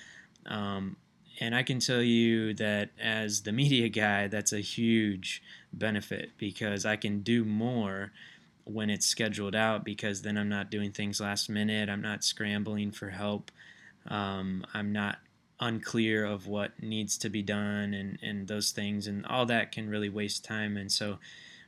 Um, 0.47 0.97
and 1.41 1.55
I 1.55 1.63
can 1.63 1.81
tell 1.81 2.03
you 2.03 2.55
that 2.55 2.91
as 3.01 3.43
the 3.43 3.53
media 3.53 3.89
guy, 3.89 4.27
that's 4.29 4.53
a 4.53 4.61
huge 4.61 5.43
benefit 5.73 6.31
because 6.39 6.87
I 6.87 6.97
can 6.97 7.21
do 7.21 7.45
more 7.45 8.13
when 8.65 8.91
it's 8.91 9.07
scheduled 9.07 9.55
out 9.55 9.85
because 9.85 10.23
then 10.23 10.39
I'm 10.39 10.49
not 10.49 10.71
doing 10.71 10.93
things 10.93 11.21
last 11.21 11.49
minute. 11.49 11.89
I'm 11.89 12.03
not 12.03 12.25
scrambling 12.25 12.91
for 12.91 13.11
help. 13.11 13.51
Um, 14.09 14.65
I'm 14.73 14.93
not 14.93 15.19
unclear 15.61 16.25
of 16.25 16.47
what 16.47 16.83
needs 16.83 17.17
to 17.19 17.31
be 17.31 17.43
done 17.43 17.95
and, 17.95 18.19
and 18.23 18.49
those 18.49 18.71
things 18.71 19.07
and 19.07 19.25
all 19.27 19.47
that 19.47 19.73
can 19.73 19.89
really 19.89 20.09
waste 20.11 20.45
time 20.45 20.77
and 20.77 20.93
so 20.93 21.19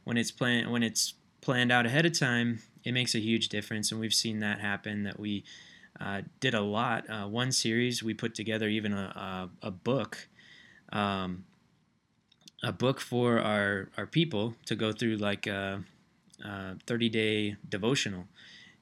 when 0.05 0.19
it's 0.19 0.31
planned 0.31 0.71
when 0.71 0.83
it's 0.83 1.14
planned 1.41 1.73
out 1.73 1.87
ahead 1.87 2.05
of 2.05 2.19
time 2.19 2.61
it 2.85 2.93
makes 2.93 3.14
a 3.14 3.19
huge 3.19 3.49
difference 3.49 3.91
and 3.91 3.99
we've 3.99 4.12
seen 4.12 4.41
that 4.41 4.61
happen 4.61 5.05
that 5.05 5.19
we 5.19 5.43
uh, 6.01 6.23
did 6.41 6.55
a 6.55 6.61
lot 6.61 7.09
uh, 7.11 7.27
one 7.27 7.53
series 7.53 8.03
we 8.03 8.15
put 8.15 8.35
together 8.35 8.69
even 8.69 8.93
a, 8.93 9.49
a, 9.63 9.69
a 9.69 9.71
book 9.71 10.29
um, 10.93 11.45
a 12.63 12.73
book 12.73 13.01
for 13.01 13.39
our, 13.39 13.89
our 13.97 14.07
people 14.07 14.55
to 14.67 14.75
go 14.75 14.93
through 14.93 15.17
like 15.17 15.47
a, 15.47 15.83
a 16.45 16.77
30 16.87 17.09
day 17.09 17.57
devotional 17.69 18.27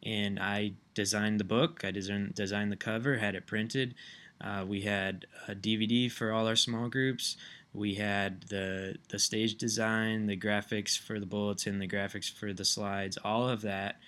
and 0.02 0.38
I 0.38 0.72
designed 0.94 1.40
the 1.40 1.44
book 1.44 1.83
I 1.85 1.90
designed, 1.90 2.35
designed 2.35 2.72
the 2.72 2.76
cover 2.76 3.18
had 3.18 3.35
it 3.35 3.46
printed 3.46 3.94
uh, 4.40 4.64
we 4.66 4.83
had 4.83 5.26
a 5.48 5.55
DVD 5.55 6.11
for 6.11 6.33
all 6.33 6.46
our 6.46 6.57
small 6.57 6.88
groups. 6.88 7.37
We 7.72 7.94
had 7.94 8.42
the 8.44 8.96
the 9.09 9.18
stage 9.18 9.57
design, 9.57 10.26
the 10.26 10.37
graphics 10.37 10.98
for 10.98 11.18
the 11.18 11.26
bulletin, 11.26 11.79
the 11.79 11.88
graphics 11.88 12.33
for 12.33 12.52
the 12.52 12.64
slides, 12.64 13.18
all 13.22 13.48
of 13.48 13.62
that. 13.62 13.98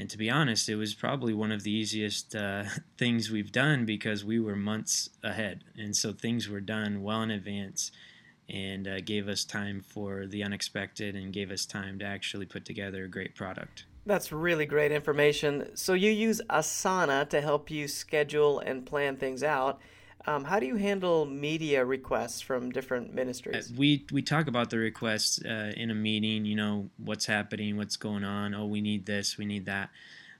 And 0.00 0.08
to 0.08 0.16
be 0.16 0.30
honest, 0.30 0.70
it 0.70 0.76
was 0.76 0.94
probably 0.94 1.34
one 1.34 1.52
of 1.52 1.62
the 1.62 1.70
easiest 1.70 2.34
uh, 2.34 2.64
things 2.96 3.30
we've 3.30 3.52
done 3.52 3.84
because 3.84 4.24
we 4.24 4.40
were 4.40 4.56
months 4.56 5.10
ahead, 5.22 5.62
and 5.76 5.94
so 5.94 6.14
things 6.14 6.48
were 6.48 6.62
done 6.62 7.02
well 7.02 7.20
in 7.20 7.30
advance, 7.30 7.92
and 8.48 8.88
uh, 8.88 9.00
gave 9.02 9.28
us 9.28 9.44
time 9.44 9.82
for 9.82 10.26
the 10.26 10.42
unexpected, 10.42 11.14
and 11.14 11.34
gave 11.34 11.50
us 11.50 11.66
time 11.66 11.98
to 11.98 12.06
actually 12.06 12.46
put 12.46 12.64
together 12.64 13.04
a 13.04 13.08
great 13.08 13.34
product. 13.34 13.84
That's 14.06 14.32
really 14.32 14.64
great 14.64 14.90
information. 14.90 15.76
So 15.76 15.92
you 15.92 16.10
use 16.10 16.40
Asana 16.48 17.28
to 17.28 17.42
help 17.42 17.70
you 17.70 17.86
schedule 17.86 18.58
and 18.58 18.86
plan 18.86 19.18
things 19.18 19.42
out. 19.42 19.80
Um, 20.30 20.44
how 20.44 20.60
do 20.60 20.66
you 20.66 20.76
handle 20.76 21.26
media 21.26 21.84
requests 21.84 22.40
from 22.40 22.70
different 22.70 23.12
ministries? 23.12 23.70
Uh, 23.70 23.74
we 23.76 24.06
we 24.12 24.22
talk 24.22 24.46
about 24.46 24.70
the 24.70 24.78
requests 24.78 25.44
uh, 25.44 25.72
in 25.76 25.90
a 25.90 25.94
meeting. 25.94 26.44
You 26.44 26.54
know 26.54 26.90
what's 26.98 27.26
happening, 27.26 27.76
what's 27.76 27.96
going 27.96 28.22
on. 28.22 28.54
Oh, 28.54 28.66
we 28.66 28.80
need 28.80 29.06
this, 29.06 29.36
we 29.36 29.44
need 29.44 29.66
that, 29.66 29.90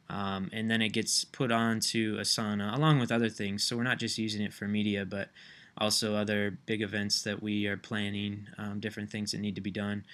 um, 0.09 0.49
and 0.53 0.71
then 0.71 0.81
it 0.81 0.91
gets 0.91 1.25
put 1.25 1.51
onto 1.51 2.19
Asana 2.19 2.77
along 2.77 3.01
with 3.01 3.11
other 3.11 3.29
things. 3.29 3.65
So 3.65 3.77
we're 3.77 3.83
not 3.83 3.99
just 3.99 4.17
using 4.17 4.43
it 4.43 4.53
for 4.53 4.69
media, 4.69 5.05
but 5.05 5.31
also 5.77 6.15
other 6.15 6.57
big 6.67 6.83
events 6.83 7.23
that 7.23 7.43
we 7.43 7.67
are 7.67 7.77
planning, 7.77 8.47
um, 8.59 8.79
different 8.79 9.11
things 9.11 9.33
that 9.33 9.41
need 9.41 9.57
to 9.57 9.61
be 9.61 9.73
done. 9.73 10.05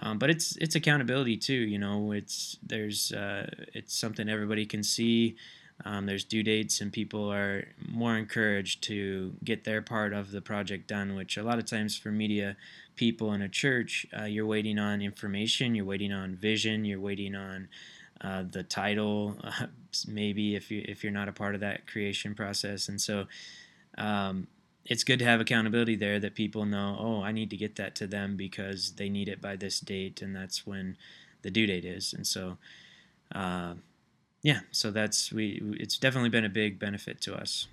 Um, 0.00 0.18
but 0.18 0.28
it's 0.28 0.56
it's 0.56 0.74
accountability 0.74 1.38
too. 1.38 1.54
You 1.54 1.78
know, 1.78 2.12
it's 2.12 2.58
there's 2.62 3.12
uh, 3.12 3.48
it's 3.72 3.96
something 3.96 4.28
everybody 4.28 4.66
can 4.66 4.82
see. 4.82 5.36
Um, 5.84 6.06
there's 6.06 6.24
due 6.24 6.42
dates, 6.42 6.80
and 6.80 6.92
people 6.92 7.32
are 7.32 7.68
more 7.88 8.16
encouraged 8.16 8.82
to 8.84 9.34
get 9.42 9.64
their 9.64 9.82
part 9.82 10.12
of 10.12 10.30
the 10.30 10.40
project 10.40 10.86
done. 10.86 11.14
Which 11.14 11.36
a 11.36 11.42
lot 11.42 11.58
of 11.58 11.66
times 11.66 11.96
for 11.96 12.10
media 12.10 12.56
people 12.94 13.32
in 13.32 13.42
a 13.42 13.48
church, 13.48 14.06
uh, 14.18 14.24
you're 14.24 14.46
waiting 14.46 14.78
on 14.78 15.02
information, 15.02 15.74
you're 15.74 15.84
waiting 15.84 16.12
on 16.12 16.36
vision, 16.36 16.84
you're 16.84 17.00
waiting 17.00 17.34
on 17.34 17.68
uh, 18.20 18.44
the 18.48 18.62
title, 18.62 19.36
maybe 20.06 20.54
if 20.54 20.70
you 20.70 20.84
if 20.86 21.02
you're 21.02 21.12
not 21.12 21.28
a 21.28 21.32
part 21.32 21.54
of 21.54 21.60
that 21.60 21.86
creation 21.86 22.34
process, 22.34 22.88
and 22.88 23.00
so. 23.00 23.26
Um, 23.98 24.46
it's 24.84 25.04
good 25.04 25.20
to 25.20 25.24
have 25.24 25.40
accountability 25.40 25.94
there 25.94 26.18
that 26.18 26.34
people 26.34 26.64
know, 26.64 26.96
oh, 26.98 27.22
I 27.22 27.30
need 27.30 27.50
to 27.50 27.56
get 27.56 27.76
that 27.76 27.94
to 27.96 28.06
them 28.06 28.36
because 28.36 28.92
they 28.92 29.08
need 29.08 29.28
it 29.28 29.40
by 29.40 29.54
this 29.54 29.78
date, 29.78 30.22
and 30.22 30.34
that's 30.34 30.66
when 30.66 30.96
the 31.42 31.50
due 31.50 31.66
date 31.66 31.84
is. 31.84 32.12
And 32.12 32.26
so, 32.26 32.58
uh, 33.34 33.74
yeah, 34.42 34.60
so 34.72 34.90
that's 34.90 35.32
we. 35.32 35.60
It's 35.78 35.98
definitely 35.98 36.30
been 36.30 36.44
a 36.44 36.50
big 36.50 36.78
benefit 36.78 37.20
to 37.22 37.34
us. 37.34 37.68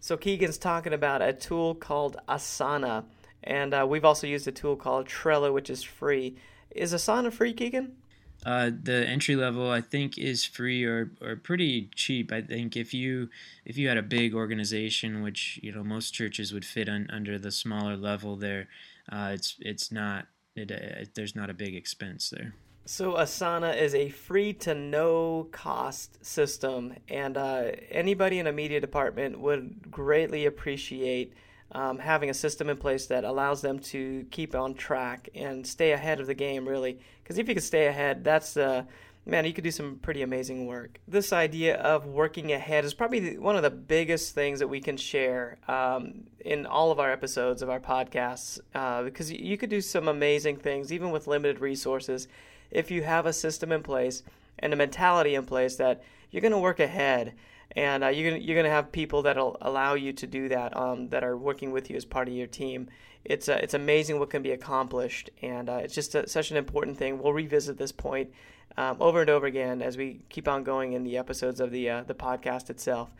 So 0.00 0.16
Keegan's 0.16 0.58
talking 0.58 0.92
about 0.92 1.20
a 1.22 1.32
tool 1.32 1.74
called 1.74 2.16
Asana, 2.28 3.04
and 3.42 3.74
uh, 3.74 3.86
we've 3.88 4.04
also 4.04 4.26
used 4.26 4.46
a 4.46 4.52
tool 4.52 4.76
called 4.76 5.06
Trello, 5.06 5.52
which 5.52 5.68
is 5.68 5.82
free. 5.82 6.36
Is 6.70 6.94
Asana 6.94 7.32
free, 7.32 7.52
Keegan? 7.52 7.96
Uh, 8.44 8.70
the 8.82 9.06
entry 9.06 9.36
level 9.36 9.70
I 9.70 9.80
think 9.80 10.18
is 10.18 10.44
free 10.44 10.84
or, 10.84 11.12
or 11.20 11.36
pretty 11.36 11.90
cheap. 11.94 12.32
I 12.32 12.42
think 12.42 12.76
if 12.76 12.92
you 12.92 13.28
if 13.64 13.76
you 13.76 13.88
had 13.88 13.96
a 13.96 14.02
big 14.02 14.34
organization, 14.34 15.22
which 15.22 15.58
you 15.62 15.72
know 15.72 15.84
most 15.84 16.12
churches 16.12 16.52
would 16.52 16.64
fit 16.64 16.88
on, 16.88 17.08
under 17.10 17.38
the 17.38 17.50
smaller 17.52 17.96
level 17.96 18.36
there, 18.36 18.68
uh, 19.10 19.30
it's 19.34 19.56
it's 19.60 19.92
not 19.92 20.26
it, 20.54 20.70
uh, 20.70 21.04
there's 21.14 21.36
not 21.36 21.50
a 21.50 21.54
big 21.54 21.74
expense 21.74 22.30
there. 22.30 22.54
So 22.84 23.12
Asana 23.12 23.80
is 23.80 23.94
a 23.94 24.08
free 24.08 24.52
to 24.54 24.74
no 24.74 25.46
cost 25.52 26.24
system, 26.24 26.94
and 27.08 27.36
uh, 27.36 27.70
anybody 27.90 28.40
in 28.40 28.48
a 28.48 28.52
media 28.52 28.80
department 28.80 29.38
would 29.38 29.90
greatly 29.90 30.46
appreciate 30.46 31.32
um, 31.70 32.00
having 32.00 32.28
a 32.28 32.34
system 32.34 32.68
in 32.68 32.76
place 32.76 33.06
that 33.06 33.22
allows 33.22 33.62
them 33.62 33.78
to 33.78 34.26
keep 34.32 34.56
on 34.56 34.74
track 34.74 35.28
and 35.34 35.64
stay 35.64 35.92
ahead 35.92 36.18
of 36.20 36.26
the 36.26 36.34
game, 36.34 36.68
really. 36.68 36.98
Because 37.22 37.38
if 37.38 37.48
you 37.48 37.54
can 37.54 37.62
stay 37.62 37.86
ahead, 37.86 38.24
that's 38.24 38.56
uh, 38.56 38.82
man, 39.24 39.44
you 39.44 39.52
could 39.52 39.64
do 39.64 39.70
some 39.70 39.96
pretty 40.02 40.22
amazing 40.22 40.66
work. 40.66 40.98
This 41.06 41.32
idea 41.32 41.76
of 41.76 42.06
working 42.06 42.52
ahead 42.52 42.84
is 42.84 42.94
probably 42.94 43.38
one 43.38 43.54
of 43.54 43.62
the 43.62 43.70
biggest 43.70 44.34
things 44.34 44.58
that 44.58 44.68
we 44.68 44.80
can 44.80 44.96
share 44.96 45.58
um, 45.68 46.24
in 46.40 46.66
all 46.66 46.90
of 46.90 46.98
our 46.98 47.12
episodes 47.12 47.62
of 47.62 47.70
our 47.70 47.80
podcasts 47.80 48.58
uh, 48.74 49.02
because 49.02 49.30
you 49.30 49.56
could 49.56 49.70
do 49.70 49.80
some 49.80 50.08
amazing 50.08 50.56
things 50.56 50.92
even 50.92 51.12
with 51.12 51.28
limited 51.28 51.60
resources 51.60 52.26
if 52.72 52.90
you 52.90 53.02
have 53.02 53.26
a 53.26 53.32
system 53.32 53.72
in 53.72 53.82
place 53.82 54.22
and 54.58 54.72
a 54.72 54.76
mentality 54.76 55.34
in 55.34 55.44
place 55.44 55.76
that 55.76 56.02
you're 56.30 56.40
going 56.42 56.52
to 56.52 56.58
work 56.58 56.80
ahead 56.80 57.34
and 57.76 58.04
uh, 58.04 58.08
you're 58.08 58.36
you're 58.36 58.56
gonna 58.56 58.72
have 58.72 58.92
people 58.92 59.22
that'll 59.22 59.56
allow 59.60 59.94
you 59.94 60.12
to 60.12 60.26
do 60.26 60.48
that 60.48 60.76
um, 60.76 61.08
that 61.08 61.24
are 61.24 61.36
working 61.36 61.72
with 61.72 61.90
you 61.90 61.96
as 61.96 62.04
part 62.04 62.28
of 62.28 62.34
your 62.34 62.46
team. 62.46 62.88
It's 63.24 63.48
uh, 63.48 63.58
it's 63.62 63.74
amazing 63.74 64.18
what 64.18 64.30
can 64.30 64.42
be 64.42 64.50
accomplished, 64.50 65.30
and 65.40 65.68
uh, 65.68 65.80
it's 65.82 65.94
just 65.94 66.14
a, 66.14 66.28
such 66.28 66.50
an 66.50 66.56
important 66.56 66.98
thing. 66.98 67.18
We'll 67.22 67.32
revisit 67.32 67.78
this 67.78 67.92
point 67.92 68.30
um, 68.76 68.96
over 69.00 69.20
and 69.20 69.30
over 69.30 69.46
again 69.46 69.80
as 69.80 69.96
we 69.96 70.20
keep 70.28 70.48
on 70.48 70.64
going 70.64 70.92
in 70.92 71.04
the 71.04 71.16
episodes 71.16 71.60
of 71.60 71.70
the 71.70 71.88
uh, 71.88 72.02
the 72.02 72.14
podcast 72.14 72.68
itself. 72.68 73.10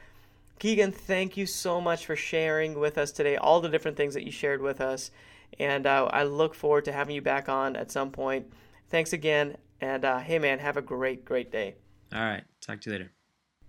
Keegan, 0.59 0.93
thank 0.93 1.37
you 1.37 1.47
so 1.47 1.81
much 1.81 2.07
for 2.07 2.15
sharing 2.15 2.79
with 2.79 2.99
us 2.99 3.11
today 3.11 3.37
all 3.37 3.61
the 3.61 3.69
different 3.69 3.97
things 3.97 4.15
that 4.15 4.25
you 4.25 4.31
shared 4.31 4.61
with 4.61 4.81
us, 4.81 5.11
and 5.59 5.87
uh, 5.87 6.11
I 6.12 6.25
look 6.25 6.55
forward 6.55 6.85
to 6.87 6.93
having 6.93 7.15
you 7.15 7.23
back 7.23 7.49
on 7.49 7.75
at 7.75 7.91
some 7.91 8.11
point. 8.11 8.53
Thanks 8.92 9.14
again, 9.14 9.57
and 9.81 10.05
uh, 10.05 10.18
hey 10.18 10.38
man, 10.38 10.59
have 10.59 10.76
a 10.76 10.83
great 10.83 11.24
great 11.24 11.50
day. 11.50 11.76
All 12.14 12.20
right, 12.20 12.44
talk 12.61 12.83
to 12.83 12.90
you 12.90 12.92
later. 12.92 13.12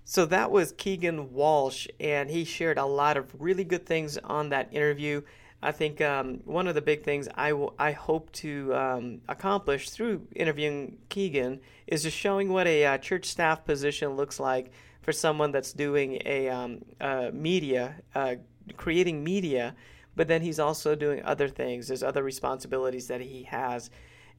So 0.04 0.26
that 0.26 0.52
was 0.52 0.74
Keegan 0.74 1.32
Walsh, 1.32 1.88
and 1.98 2.30
he 2.30 2.44
shared 2.44 2.78
a 2.78 2.86
lot 2.86 3.16
of 3.16 3.34
really 3.40 3.64
good 3.64 3.86
things 3.86 4.18
on 4.18 4.50
that 4.50 4.68
interview. 4.74 5.22
I 5.62 5.72
think 5.72 6.02
um, 6.02 6.42
one 6.44 6.68
of 6.68 6.76
the 6.76 6.82
big 6.82 7.06
things 7.06 7.30
I, 7.36 7.52
w- 7.52 7.72
I 7.80 7.94
hope 7.94 8.34
to 8.34 8.76
um, 8.76 9.22
accomplish 9.30 9.92
through 9.92 10.28
interviewing 10.36 10.98
Keegan 11.08 11.62
is 11.88 12.04
just 12.04 12.18
showing 12.18 12.52
what 12.52 12.68
a 12.68 12.86
uh, 12.86 12.98
church 12.98 13.24
staff 13.24 13.64
position 13.64 14.18
looks 14.18 14.42
like 14.42 14.74
for 15.04 15.14
someone 15.14 15.54
that's 15.54 15.72
doing 15.72 16.22
a 16.26 16.50
um, 16.50 16.84
uh, 17.00 17.30
media, 17.32 17.96
uh, 18.14 18.36
creating 18.76 19.24
media, 19.24 19.74
but 20.18 20.28
then 20.28 20.42
he's 20.42 20.60
also 20.60 20.96
doing 20.96 21.24
other 21.24 21.48
things. 21.48 21.88
There's 21.88 22.04
other 22.04 22.24
responsibilities 22.24 23.08
that 23.08 23.22
he 23.22 23.44
has 23.44 23.90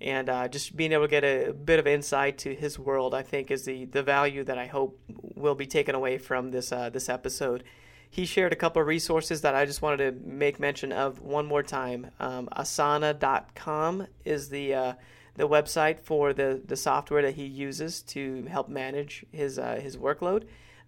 and 0.00 0.28
uh, 0.28 0.48
just 0.48 0.76
being 0.76 0.92
able 0.92 1.04
to 1.04 1.08
get 1.08 1.24
a 1.24 1.52
bit 1.52 1.78
of 1.78 1.86
insight 1.86 2.38
to 2.38 2.54
his 2.54 2.78
world, 2.78 3.14
I 3.14 3.22
think, 3.22 3.50
is 3.50 3.64
the 3.64 3.84
the 3.86 4.02
value 4.02 4.44
that 4.44 4.58
I 4.58 4.66
hope 4.66 4.98
will 5.34 5.54
be 5.54 5.66
taken 5.66 5.94
away 5.94 6.18
from 6.18 6.50
this 6.50 6.72
uh, 6.72 6.90
this 6.90 7.08
episode. 7.08 7.64
He 8.10 8.26
shared 8.26 8.52
a 8.52 8.56
couple 8.56 8.80
of 8.80 8.86
resources 8.86 9.40
that 9.40 9.56
I 9.56 9.64
just 9.64 9.82
wanted 9.82 9.98
to 9.98 10.28
make 10.28 10.60
mention 10.60 10.92
of 10.92 11.20
one 11.20 11.46
more 11.46 11.64
time. 11.64 12.12
Um, 12.20 12.48
Asana.com 12.56 14.06
is 14.24 14.50
the 14.50 14.74
uh, 14.74 14.92
the 15.34 15.48
website 15.48 15.98
for 15.98 16.32
the, 16.32 16.62
the 16.64 16.76
software 16.76 17.22
that 17.22 17.34
he 17.34 17.44
uses 17.44 18.02
to 18.02 18.44
help 18.44 18.68
manage 18.68 19.24
his 19.32 19.58
uh, 19.58 19.80
his 19.82 19.96
workload. 19.96 20.44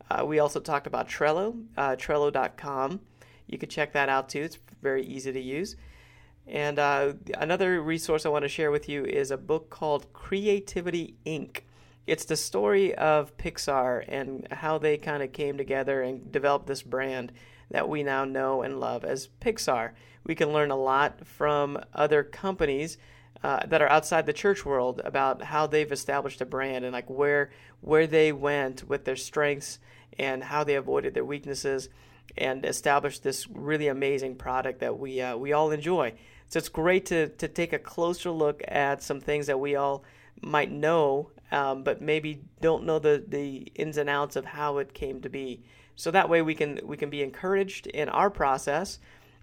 Uh, 0.09 0.25
we 0.25 0.39
also 0.39 0.61
talked 0.61 0.87
about 0.87 1.09
Trello, 1.09 1.65
uh, 1.77 1.97
Trello.com. 1.97 3.01
you 3.49 3.59
could 3.59 3.71
check 3.71 3.93
that 3.93 4.09
out 4.09 4.29
too. 4.29 4.43
It's 4.43 4.59
very 4.81 5.05
easy 5.05 5.33
to 5.33 5.41
use. 5.41 5.75
And 6.47 6.79
uh, 6.79 7.15
another 7.37 7.83
resource 7.83 8.25
I 8.25 8.29
want 8.29 8.45
to 8.45 8.49
share 8.49 8.71
with 8.71 8.89
you 8.89 9.05
is 9.05 9.31
a 9.31 9.37
book 9.37 9.69
called 9.69 10.13
Creativity 10.13 11.17
Inc. 11.27 11.63
It's 12.07 12.25
the 12.25 12.37
story 12.37 12.95
of 12.95 13.37
Pixar 13.37 14.05
and 14.07 14.47
how 14.53 14.79
they 14.79 14.97
kind 14.97 15.25
of 15.25 15.33
came 15.33 15.59
together 15.59 16.03
and 16.03 16.31
developed 16.31 16.69
this 16.69 16.83
brand 16.83 17.33
that 17.73 17.89
we 17.89 18.05
now 18.05 18.25
know 18.25 18.63
and 18.63 18.79
love 18.79 19.05
as 19.05 19.29
Pixar. 19.41 19.93
We 20.25 20.37
can 20.37 20.53
learn 20.53 20.71
a 20.71 20.77
lot 20.77 21.27
from 21.27 21.79
other 21.93 22.23
companies 22.23 22.97
uh, 23.43 23.67
that 23.67 23.83
are 23.83 23.89
outside 23.89 24.27
the 24.27 24.33
church 24.33 24.65
world 24.65 25.01
about 25.05 25.43
how 25.43 25.67
they've 25.67 25.91
established 25.91 26.41
a 26.41 26.47
brand 26.47 26.85
and 26.85 26.93
like 26.93 27.11
where 27.11 27.51
where 27.81 28.07
they 28.07 28.33
went 28.33 28.89
with 28.89 29.05
their 29.05 29.17
strengths 29.17 29.79
and 30.19 30.43
how 30.45 30.65
they 30.65 30.75
avoided 30.75 31.15
their 31.15 31.25
weaknesses 31.25 31.89
and 32.39 32.65
established 32.65 33.23
this 33.23 33.49
really 33.49 33.89
amazing 33.89 34.37
product 34.37 34.81
that 34.81 34.99
we 34.99 35.21
uh, 35.21 35.37
we 35.37 35.53
all 35.53 35.71
enjoy. 35.71 36.13
So 36.49 36.59
it's 36.59 36.69
great 36.69 37.07
to 37.07 37.29
to 37.29 37.49
take 37.49 37.73
a 37.73 37.79
closer 37.79 38.31
look 38.31 38.63
at 38.69 39.03
some 39.03 39.21
things 39.21 39.47
that 39.47 39.59
we 39.59 39.77
all 39.77 40.05
might 40.43 40.71
know, 40.71 41.31
um, 41.51 41.83
but 41.83 42.01
maybe 42.01 42.43
don't 42.61 42.85
know 42.85 42.99
the 42.99 43.25
the 43.27 43.73
ins 43.75 43.97
and 43.97 44.09
outs 44.09 44.37
of 44.37 44.45
how 44.45 44.79
it 44.79 44.95
came 44.95 45.21
to 45.23 45.29
be. 45.29 45.63
So 45.97 46.11
that 46.11 46.29
way 46.29 46.43
we 46.43 46.55
can 46.55 46.81
we 46.85 46.97
can 46.97 47.11
be 47.11 47.23
encouraged 47.23 47.87
in 47.87 48.09
our 48.09 48.31
process, 48.31 48.99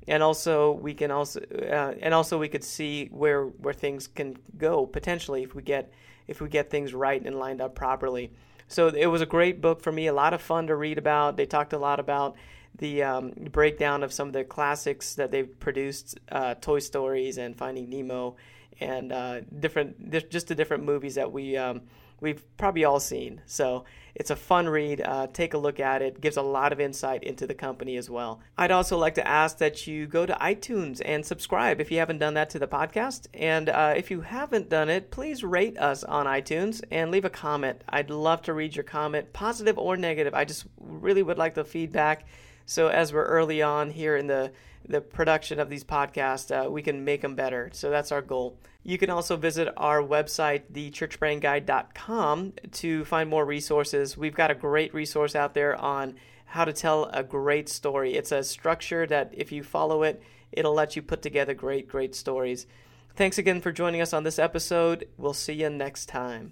and 0.07 0.21
also 0.21 0.71
we 0.71 0.93
can 0.93 1.11
also 1.11 1.41
uh, 1.41 1.95
and 1.99 2.13
also 2.13 2.37
we 2.37 2.47
could 2.47 2.63
see 2.63 3.07
where 3.11 3.45
where 3.45 3.73
things 3.73 4.07
can 4.07 4.37
go 4.57 4.85
potentially 4.85 5.43
if 5.43 5.55
we 5.55 5.63
get 5.63 5.91
if 6.27 6.41
we 6.41 6.47
get 6.47 6.69
things 6.69 6.93
right 6.93 7.25
and 7.25 7.37
lined 7.37 7.61
up 7.61 7.75
properly. 7.75 8.31
So 8.67 8.87
it 8.87 9.07
was 9.07 9.21
a 9.21 9.25
great 9.25 9.61
book 9.61 9.81
for 9.81 9.91
me, 9.91 10.07
a 10.07 10.13
lot 10.13 10.33
of 10.33 10.41
fun 10.41 10.67
to 10.67 10.75
read 10.75 10.97
about. 10.97 11.37
They 11.37 11.45
talked 11.45 11.73
a 11.73 11.77
lot 11.77 11.99
about 11.99 12.35
the 12.77 13.03
um, 13.03 13.31
breakdown 13.51 14.03
of 14.03 14.11
some 14.11 14.27
of 14.27 14.33
the 14.33 14.43
classics 14.43 15.15
that 15.15 15.31
they've 15.31 15.59
produced, 15.59 16.19
uh, 16.31 16.55
Toy 16.55 16.79
Stories 16.79 17.37
and 17.37 17.55
Finding 17.55 17.89
Nemo, 17.89 18.35
and 18.79 19.11
uh, 19.11 19.41
different 19.59 20.29
just 20.29 20.47
the 20.47 20.55
different 20.55 20.83
movies 20.83 21.15
that 21.15 21.31
we 21.31 21.55
um, 21.57 21.81
we've 22.19 22.43
probably 22.57 22.85
all 22.85 22.99
seen. 22.99 23.41
So 23.45 23.85
it's 24.15 24.29
a 24.29 24.35
fun 24.35 24.67
read. 24.67 25.01
Uh, 25.01 25.27
take 25.27 25.53
a 25.53 25.57
look 25.57 25.79
at 25.79 26.01
it. 26.01 26.21
Gives 26.21 26.37
a 26.37 26.41
lot 26.41 26.71
of 26.71 26.79
insight 26.79 27.23
into 27.23 27.45
the 27.45 27.53
company 27.53 27.97
as 27.97 28.09
well. 28.09 28.39
I'd 28.57 28.71
also 28.71 28.97
like 28.97 29.15
to 29.15 29.27
ask 29.27 29.57
that 29.57 29.85
you 29.85 30.07
go 30.07 30.25
to 30.25 30.33
iTunes 30.33 31.01
and 31.03 31.25
subscribe 31.25 31.81
if 31.81 31.91
you 31.91 31.99
haven't 31.99 32.19
done 32.19 32.33
that 32.35 32.49
to 32.51 32.59
the 32.59 32.67
podcast. 32.67 33.27
And 33.33 33.69
uh, 33.69 33.93
if 33.95 34.09
you 34.09 34.21
haven't 34.21 34.69
done 34.69 34.89
it, 34.89 35.11
please 35.11 35.43
rate 35.43 35.77
us 35.77 36.03
on 36.03 36.25
iTunes 36.25 36.81
and 36.89 37.11
leave 37.11 37.25
a 37.25 37.29
comment. 37.29 37.83
I'd 37.89 38.09
love 38.09 38.41
to 38.43 38.53
read 38.53 38.75
your 38.75 38.83
comment, 38.83 39.33
positive 39.33 39.77
or 39.77 39.97
negative. 39.97 40.33
I 40.33 40.45
just 40.45 40.65
really 40.79 41.23
would 41.23 41.37
like 41.37 41.55
the 41.55 41.65
feedback 41.65 42.25
so 42.65 42.87
as 42.87 43.13
we're 43.13 43.25
early 43.25 43.61
on 43.61 43.91
here 43.91 44.15
in 44.15 44.27
the 44.27 44.51
the 44.87 45.01
production 45.01 45.59
of 45.59 45.69
these 45.69 45.83
podcasts, 45.83 46.51
uh, 46.51 46.69
we 46.69 46.81
can 46.81 47.05
make 47.05 47.21
them 47.21 47.35
better. 47.35 47.69
So 47.73 47.89
that's 47.89 48.11
our 48.11 48.21
goal. 48.21 48.57
You 48.83 48.97
can 48.97 49.09
also 49.09 49.37
visit 49.37 49.69
our 49.77 50.01
website, 50.01 50.63
thechurchbrandguide.com, 50.73 52.53
to 52.71 53.05
find 53.05 53.29
more 53.29 53.45
resources. 53.45 54.17
We've 54.17 54.35
got 54.35 54.51
a 54.51 54.55
great 54.55 54.93
resource 54.93 55.35
out 55.35 55.53
there 55.53 55.79
on 55.79 56.15
how 56.45 56.65
to 56.65 56.73
tell 56.73 57.05
a 57.05 57.23
great 57.23 57.69
story. 57.69 58.15
It's 58.15 58.31
a 58.31 58.43
structure 58.43 59.07
that, 59.07 59.33
if 59.33 59.51
you 59.51 59.63
follow 59.63 60.03
it, 60.03 60.21
it'll 60.51 60.73
let 60.73 60.95
you 60.95 61.01
put 61.01 61.21
together 61.21 61.53
great, 61.53 61.87
great 61.87 62.13
stories. 62.13 62.67
Thanks 63.15 63.37
again 63.37 63.61
for 63.61 63.71
joining 63.71 64.01
us 64.01 64.13
on 64.13 64.23
this 64.23 64.39
episode. 64.39 65.07
We'll 65.17 65.33
see 65.33 65.53
you 65.53 65.69
next 65.69 66.07
time. 66.07 66.51